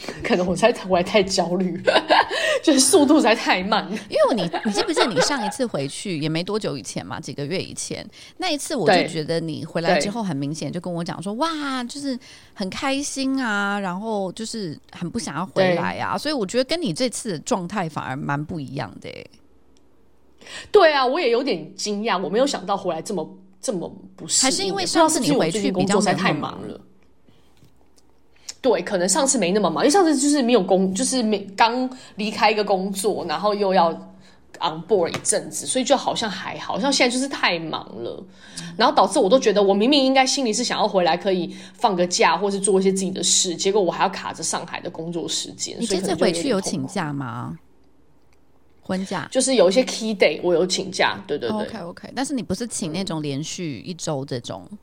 [0.24, 1.80] 可能我才我还太焦虑，
[2.62, 3.86] 就是速度才太慢。
[4.08, 7.20] 因为你你记不记得你上一次回去也没多久以前嘛？
[7.20, 8.06] 几个月以前
[8.38, 12.18] 那一次，我就觉得你回来之后很明显就跟我讲说，哇，就是
[12.54, 19.30] 很开心啊，然后就是很不想要回来啊，所以我觉得跟你这次的状态反而蛮不一样的、欸。
[20.72, 26.80] 对啊，我也有点惊讶，我没有想到回来这么这么不适，还是因为上次你回去工作才太忙了。
[28.60, 33.90] 对，可能上次没那么忙，因为上次就是没有工，就是没刚离开一个工作，然后又要
[34.60, 38.22] on board 一阵子，所以就好像还好，像现在就是太忙了，
[38.76, 45.76] 然后导致我都觉得我明明应该心里是想要回来可以放个假，或是做一些自己的事，结果我还要卡着上海的工作时间。
[45.80, 47.58] 你这次回去有请假吗？
[48.82, 52.12] 婚假就是有一些 key day，我有请假，对对对，OK OK。
[52.14, 54.66] 但是你不是请那种连续一周这种？
[54.72, 54.78] 嗯、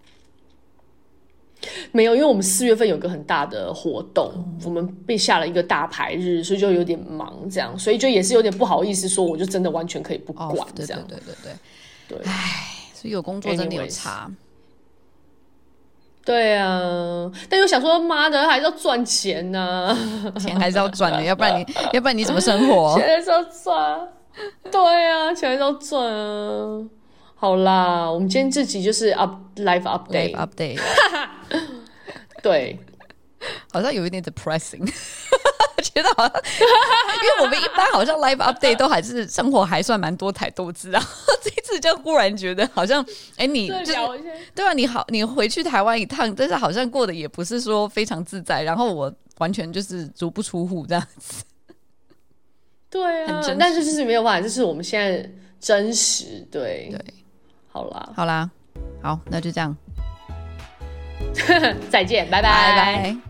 [1.92, 11.54] 没有，因为我们四月份有个很大的活动，嗯、我们被下了一个大牌日，所以就有点忙，这样，所以就也是有点不好意思说，我就真的完全可以不管这样，对对对对
[12.10, 12.28] 对，对。
[12.28, 14.32] 唉，所以有工作真的有差。
[16.24, 22.96] 对啊，但又想说，妈的，还是要赚钱呢、啊，钱还是要赚的，要不然你，要不然你怎么生活？
[23.00, 24.10] 钱还是要赚，
[24.70, 26.84] 对啊，钱还是要赚啊。
[27.40, 31.32] 好啦，我们今天这集就是 up life update update 哈哈，
[32.42, 32.80] 对，
[33.72, 41.00] 好像有一点 depressing，哈哈哈， 觉得好像，因为我们一般好像 life update 都还是生活还算蛮多台都知道，
[41.44, 43.06] 这一次就忽然觉得好像，
[43.38, 51.44] 哎，你，对啊，你好，你回去台湾一趟，但是好像过得也不是说非常自在，然后我完全就是足不出户这样子。
[52.90, 55.30] 对啊，但是就是没有办法，就是我们现在
[55.60, 56.90] 真实，对。
[56.90, 57.14] 对。
[57.78, 58.50] 好啦，好啦，
[59.04, 59.76] 好，那就这样。
[61.90, 63.27] 再见，拜拜。